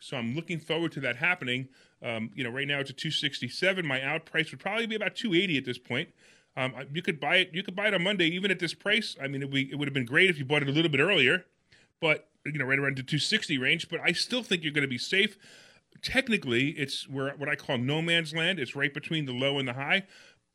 [0.00, 1.68] So I'm looking forward to that happening.
[2.02, 3.84] Um, you know, right now it's a 267.
[3.84, 6.10] My out price would probably be about 280 at this point.
[6.56, 7.50] Um, you could buy it.
[7.52, 9.16] You could buy it on Monday, even at this price.
[9.22, 10.90] I mean, it, would- it would have been great if you bought it a little
[10.90, 11.44] bit earlier,
[12.00, 13.88] but you know, right around the 260 range.
[13.88, 15.36] But I still think you're going to be safe.
[16.02, 18.58] Technically, it's where what I call no man's land.
[18.60, 20.04] It's right between the low and the high,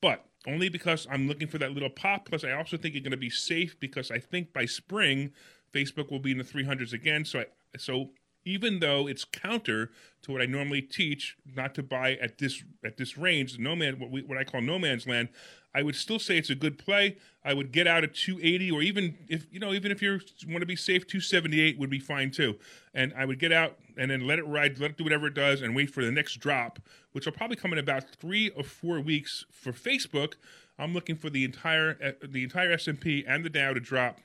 [0.01, 2.29] but only because I'm looking for that little pop.
[2.29, 5.31] Plus, I also think you're going to be safe because I think by spring,
[5.73, 7.25] Facebook will be in the 300s again.
[7.25, 7.45] So, I,
[7.77, 8.11] so
[8.45, 9.91] even though it's counter
[10.23, 13.99] to what I normally teach, not to buy at this at this range, no man,
[13.99, 15.29] what, we, what I call no man's land,
[15.75, 17.17] I would still say it's a good play.
[17.43, 20.61] I would get out at 280, or even if you know, even if you want
[20.61, 22.57] to be safe, 278 would be fine too.
[22.93, 25.33] And I would get out and then let it ride, let it do whatever it
[25.33, 26.79] does, and wait for the next drop,
[27.11, 30.33] which will probably come in about three or four weeks for Facebook.
[30.77, 34.19] I'm looking for the entire uh, the entire S&P and the Dow to drop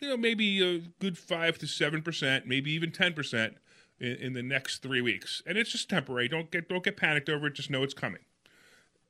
[0.00, 3.56] you know, maybe a good five to seven percent, maybe even ten percent
[3.98, 6.28] in, in the next three weeks, and it's just temporary.
[6.28, 7.54] Don't get don't get panicked over it.
[7.54, 8.22] Just know it's coming.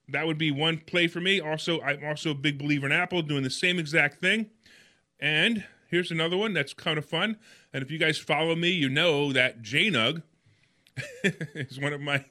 [0.09, 1.41] That would be one play for me.
[1.41, 4.51] Also, I'm also a big believer in Apple doing the same exact thing.
[5.19, 7.39] And here's another one that's kind of fun.
[7.73, 10.23] And if you guys follow me, you know that JNUG
[11.25, 12.25] is one of my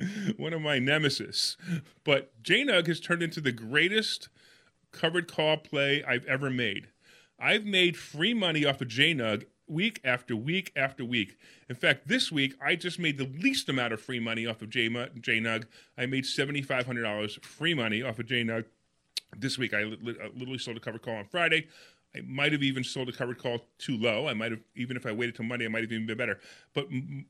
[0.36, 1.56] one of my nemesis.
[2.04, 4.28] But JNUG has turned into the greatest
[4.92, 6.88] covered call play I've ever made.
[7.40, 11.38] I've made free money off of JNUG week after week after week.
[11.68, 14.68] In fact, this week I just made the least amount of free money off of
[14.68, 15.64] JMu- JNUG.
[15.96, 18.64] I made $7,500 free money off of JNUG.
[19.36, 21.68] This week I li- li- literally sold a covered call on Friday.
[22.14, 24.26] I might have even sold a covered call too low.
[24.26, 26.40] I might have, even if I waited till Monday, I might have even been better.
[26.74, 26.88] But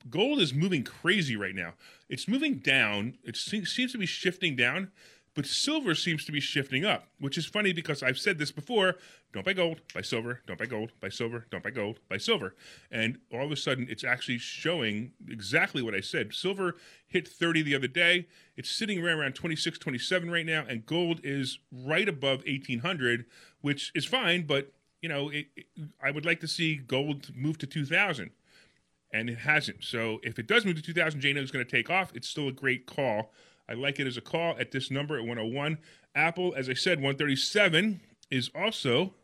[0.08, 1.74] gold is moving crazy right now.
[2.08, 3.18] It's moving down.
[3.22, 4.90] It se- seems to be shifting down,
[5.34, 8.96] but silver seems to be shifting up, which is funny because I've said this before
[9.32, 12.56] don't buy gold, buy silver, don't buy gold, buy silver, don't buy gold, buy silver.
[12.90, 16.34] And all of a sudden, it's actually showing exactly what I said.
[16.34, 16.74] Silver
[17.06, 18.26] hit 30 the other day.
[18.56, 23.24] It's sitting right around 26, 27 right now, and gold is right above 1800,
[23.60, 25.66] which is fine, but you know, it, it-
[26.02, 28.30] I would like to see gold move to 2000
[29.12, 29.82] and it hasn't.
[29.84, 32.12] So if it does move to 2000, JNUG is going to take off.
[32.14, 33.32] It's still a great call.
[33.70, 35.78] I like it as a call at this number at 101.
[36.14, 38.00] Apple, as I said, 137
[38.30, 39.14] is also.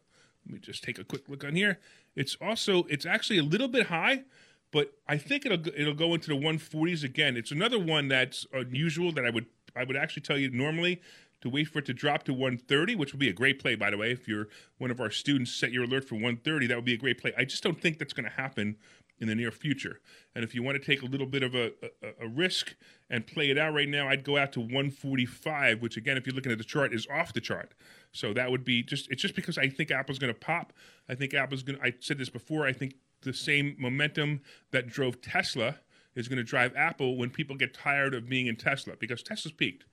[0.47, 1.81] Let me just take a quick look on here.
[2.15, 4.23] It's also it's actually a little bit high,
[4.71, 7.37] but I think it'll it'll go into the 140s again.
[7.37, 11.03] It's another one that's unusual that I would I would actually tell you normally
[11.41, 13.91] to wait for it to drop to 130, which would be a great play, by
[13.91, 14.13] the way.
[14.13, 16.69] If you're one of our students, set your alert for 130.
[16.69, 17.35] That would be a great play.
[17.37, 18.77] I just don't think that's going to happen
[19.19, 20.01] in the near future.
[20.35, 22.75] And if you want to take a little bit of a, a, a risk
[23.09, 26.35] and play it out right now, I'd go out to 145, which again, if you're
[26.35, 27.73] looking at the chart, is off the chart.
[28.13, 30.73] So that would be just it's just because I think Apple's going to pop.
[31.09, 31.79] I think Apple's going.
[31.83, 32.67] I said this before.
[32.67, 34.41] I think the same momentum
[34.71, 35.77] that drove Tesla
[36.15, 39.53] is going to drive Apple when people get tired of being in Tesla because Tesla's
[39.53, 39.85] peaked.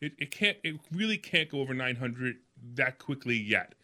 [0.00, 0.56] It, it can't.
[0.62, 2.36] It really can't go over 900
[2.74, 3.74] that quickly yet.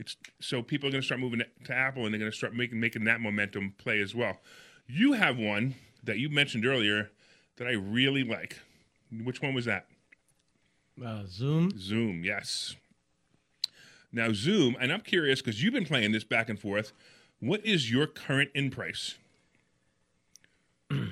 [0.00, 2.54] It's so people are going to start moving to Apple and they're going to start
[2.54, 4.38] making making that momentum play as well.
[4.86, 7.10] You have one that you mentioned earlier
[7.56, 8.58] that I really like.
[9.12, 9.86] Which one was that?
[11.04, 11.78] Uh, Zoom.
[11.78, 12.76] Zoom, yes.
[14.10, 16.92] Now Zoom, and I'm curious because you've been playing this back and forth.
[17.38, 19.16] What is your current in price?
[20.90, 21.04] I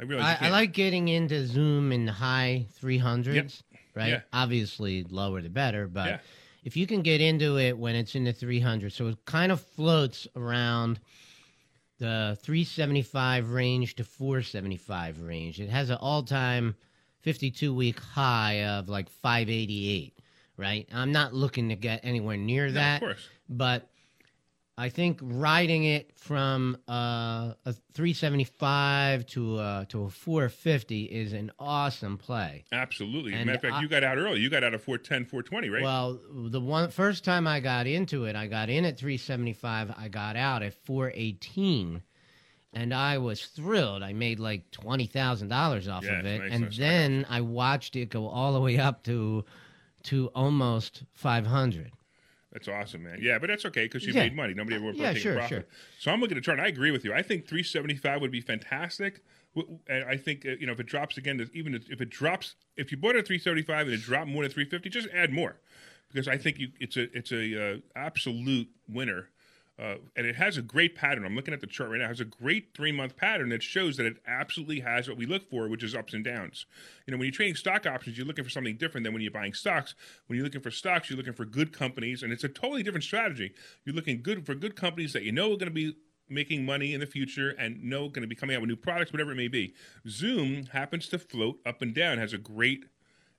[0.00, 3.50] I, I like getting into Zoom in the high 300s, Yep.
[3.94, 4.08] right?
[4.08, 4.20] Yeah.
[4.32, 6.18] Obviously, lower the better, but Yeah.
[6.64, 9.60] If you can get into it when it's in the 300 so it kind of
[9.60, 11.00] floats around
[11.98, 15.60] the 375 range to 475 range.
[15.60, 16.74] It has an all-time
[17.26, 20.18] 52-week high of like 588,
[20.56, 20.88] right?
[20.94, 23.28] I'm not looking to get anywhere near No, that of course.
[23.50, 23.90] but
[24.80, 31.52] I think riding it from uh, a 375 to a, to a 450 is an
[31.58, 32.64] awesome play.
[32.72, 33.34] Absolutely.
[33.34, 34.40] And matter of fact, I- you got out early.
[34.40, 35.82] You got out at 410, 420, right?
[35.82, 39.92] Well, the one first time I got into it, I got in at 375.
[39.98, 42.00] I got out at 418,
[42.72, 44.02] and I was thrilled.
[44.02, 47.42] I made like twenty thousand dollars off Yeah, of it, nice, and nice, then I
[47.42, 49.44] watched it go all the way up to
[50.04, 51.92] to almost 500.
[52.52, 53.18] That's awesome, man.
[53.22, 54.22] Yeah, but that's okay because you Yeah.
[54.24, 54.54] made money.
[54.54, 55.68] Nobody ever Yeah, take sure, a profit.
[55.70, 55.78] sure.
[56.00, 56.58] So I'm looking at chart.
[56.58, 57.12] I agree with you.
[57.14, 59.22] I think 375 would be fantastic.
[59.88, 62.90] And I think uh, you know if it drops again, even if it drops, if
[62.92, 65.56] you bought it at 375 and it dropped more than 350, just add more
[66.08, 69.28] because I think you it's a it's a uh, absolute winner.
[69.80, 71.24] Uh, and it has a great pattern.
[71.24, 72.04] I'm looking at the chart right now.
[72.04, 75.24] It has a great three month pattern that shows that it absolutely has what we
[75.24, 76.66] look for, which is ups and downs.
[77.06, 79.30] You know, when you're trading stock options, you're looking for something different than when you're
[79.30, 79.94] buying stocks.
[80.26, 83.04] When you're looking for stocks, you're looking for good companies, and it's a totally different
[83.04, 83.54] strategy.
[83.86, 85.96] You're looking good for good companies that you know are going to be
[86.28, 89.12] making money in the future and know going to be coming out with new products,
[89.12, 89.74] whatever it may be.
[90.06, 92.84] Zoom happens to float up and down, has a great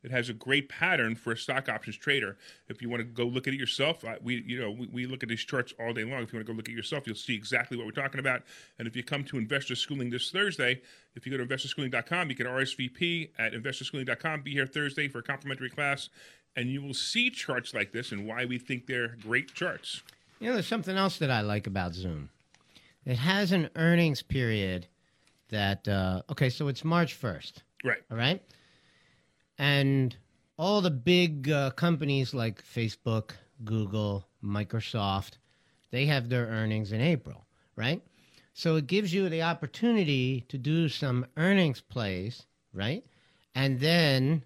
[0.04, 2.38] it has a great pattern for a stock options trader.
[2.68, 5.24] If you want to go look at it yourself, we you know we, we look
[5.24, 6.24] at these charts all day long.
[6.24, 8.20] If you want to go look at it yourself, you'll see exactly what we're talking
[8.20, 8.44] about.
[8.80, 10.82] And if you come to Investor Schooling this Thursday,
[11.16, 14.42] if you go to investorschooling.com, you can RSVP at investorschooling.com.
[14.42, 16.10] Be here Thursday for a complimentary class,
[16.56, 20.02] and you will see charts like this and why we think they're great charts.
[20.40, 22.30] You know, there's something else that I like about Zoom.
[23.06, 24.88] It has an earnings period
[25.50, 27.98] that, uh, okay, so it's March 1st, Right.
[28.10, 28.42] all right?
[29.62, 30.16] And
[30.58, 33.34] all the big uh, companies like Facebook,
[33.64, 35.34] Google, Microsoft,
[35.92, 37.46] they have their earnings in April,
[37.76, 38.02] right?
[38.56, 43.06] So it gives you the opportunity to do some earnings plays, right?
[43.54, 44.44] And then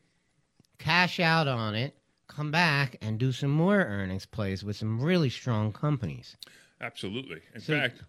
[0.79, 1.95] cash out on it,
[2.27, 6.35] come back and do some more earnings plays with some really strong companies.
[6.81, 7.39] Absolutely.
[7.53, 8.03] In So- fact,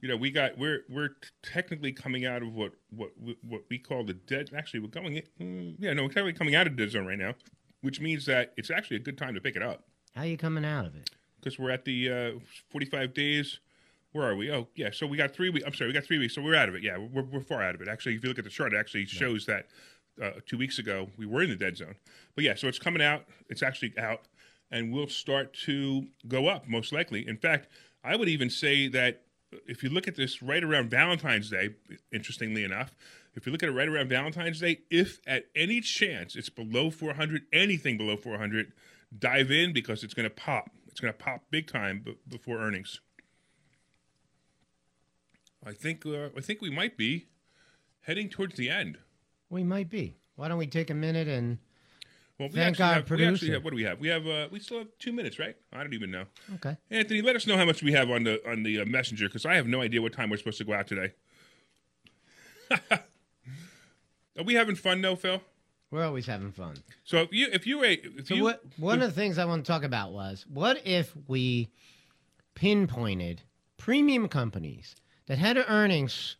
[0.00, 1.10] you know, we got we're we're
[1.42, 3.10] technically coming out of what what
[3.42, 4.50] what we call the dead.
[4.56, 5.16] Actually, we're going.
[5.16, 7.34] in- mm, Yeah, no, we're technically coming out of the dead zone right now,
[7.82, 9.84] which means that it's actually a good time to pick it up
[10.14, 11.10] How are you coming out of it?
[11.40, 12.38] because we're at the uh,
[12.70, 13.60] 45 days.
[14.12, 14.50] Where are we?
[14.50, 14.88] Oh, yeah.
[14.90, 15.64] So we got three weeks.
[15.66, 16.34] I'm sorry, we got three weeks.
[16.34, 16.82] So we're out of it.
[16.82, 17.88] Yeah, we're, we're far out of it.
[17.88, 19.66] Actually, if you look at the chart, it actually shows that
[20.20, 21.94] uh, two weeks ago we were in the dead zone.
[22.34, 23.26] But yeah, so it's coming out.
[23.50, 24.22] It's actually out,
[24.70, 27.28] and we'll start to go up most likely.
[27.28, 27.68] In fact,
[28.02, 29.22] I would even say that
[29.66, 31.70] if you look at this right around Valentine's Day,
[32.12, 32.94] interestingly enough,
[33.34, 36.90] if you look at it right around Valentine's Day, if at any chance it's below
[36.90, 38.72] 400, anything below 400,
[39.16, 40.70] dive in because it's going to pop.
[40.88, 43.00] It's going to pop big time before earnings.
[45.64, 47.26] I think uh, I think we might be
[48.00, 48.98] heading towards the end.
[49.50, 50.16] We might be.
[50.36, 51.58] Why don't we take a minute and
[52.38, 53.52] Well, we Thank actually our have, we actually producer.
[53.54, 53.98] have what do we have?
[53.98, 55.56] We have uh, we still have two minutes, right?
[55.72, 56.24] I don't even know.
[56.54, 56.76] okay?
[56.90, 59.44] Anthony, let us know how much we have on the on the uh, messenger because
[59.44, 61.12] I have no idea what time we're supposed to go out today.
[62.90, 65.42] Are we having fun though, Phil?
[65.90, 66.76] We're always having fun.
[67.02, 68.62] So if you if you if So you what?
[68.76, 71.70] One of the things I want to talk about was what if we
[72.54, 73.42] pinpointed
[73.78, 74.94] premium companies
[75.26, 76.36] that had earnings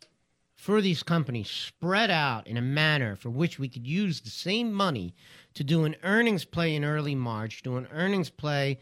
[0.59, 4.73] for these companies spread out in a manner for which we could use the same
[4.73, 5.15] money
[5.53, 8.77] to do an earnings play in early March, do an earnings play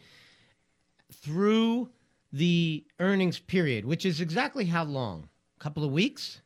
[1.12, 1.88] through
[2.32, 5.28] the earnings period, which is exactly how long?
[5.56, 6.40] A couple of weeks?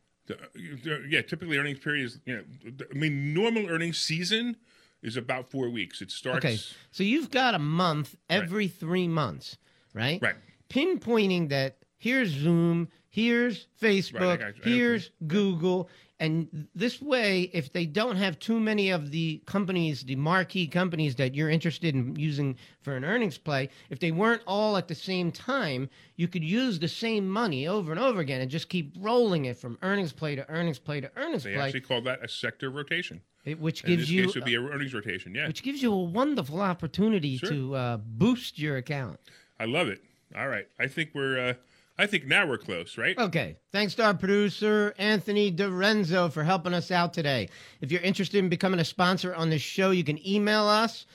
[0.55, 2.43] Yeah, typically earnings period is you know
[2.91, 4.55] I mean normal earnings season
[5.01, 5.99] is about four weeks.
[5.99, 6.59] It starts Okay,
[6.91, 9.57] so you've got a month every three months,
[9.95, 10.21] right?
[10.21, 10.35] Right.
[10.69, 14.61] Pinpointing that here's Zoom, here's Facebook, got you.
[14.65, 15.87] I- here's Google.
[16.19, 21.15] And this way, if they don't have too many of the companies, the marquee companies
[21.15, 24.95] that you're interested in using for an earnings play, if they weren't all at the
[24.95, 28.93] same time, you could use the same money over and over again and just keep
[28.99, 32.01] rolling it from earnings play to earnings play to earnings They play, They actually call
[32.03, 33.19] that a sector rotation.
[33.43, 35.35] it- which In gives this you case, would be a earnings rotation.
[35.35, 37.49] Yeah, which gives you a wonderful opportunity Sure.
[37.49, 39.19] to uh, boost your account.
[39.59, 40.01] I love it.
[40.35, 41.37] All right, I think we're.
[41.49, 41.53] Uh,
[41.97, 43.17] I think now we're close, right?
[43.17, 43.57] Okay.
[43.71, 47.49] Thanks to our producer, Anthony DiRenzo, for helping us out today.
[47.81, 51.05] If you're interested in becoming a sponsor on this show, you can email us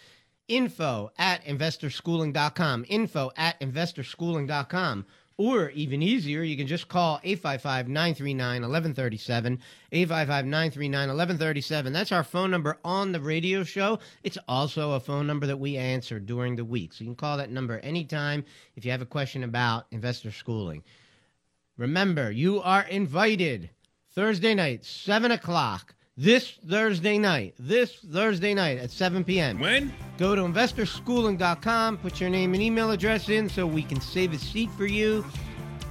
[0.46, 2.84] info at investorschooling.com.
[2.88, 5.06] Info at investorschooling.com.
[5.38, 9.60] Or even easier, you can just call 855 939 1137.
[9.92, 11.92] 855 939 1137.
[11.92, 14.00] That's our phone number on the radio show.
[14.24, 16.92] It's also a phone number that we answer during the week.
[16.92, 20.82] So you can call that number anytime if you have a question about investor schooling.
[21.76, 23.70] Remember, you are invited
[24.10, 25.94] Thursday night, 7 o'clock.
[26.20, 27.54] This Thursday night.
[27.60, 29.60] This Thursday night at 7 p.m.
[29.60, 29.94] When?
[30.18, 34.38] Go to investorschooling.com, put your name and email address in so we can save a
[34.38, 35.24] seat for you.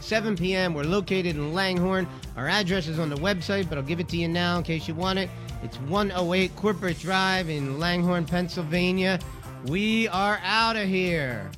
[0.01, 0.73] 7 p.m.
[0.73, 2.09] We're located in Langhorne.
[2.35, 4.85] Our address is on the website, but I'll give it to you now in case
[4.85, 5.29] you want it.
[5.63, 9.19] It's 108 Corporate Drive in Langhorne, Pennsylvania.
[9.67, 11.49] We are out of here.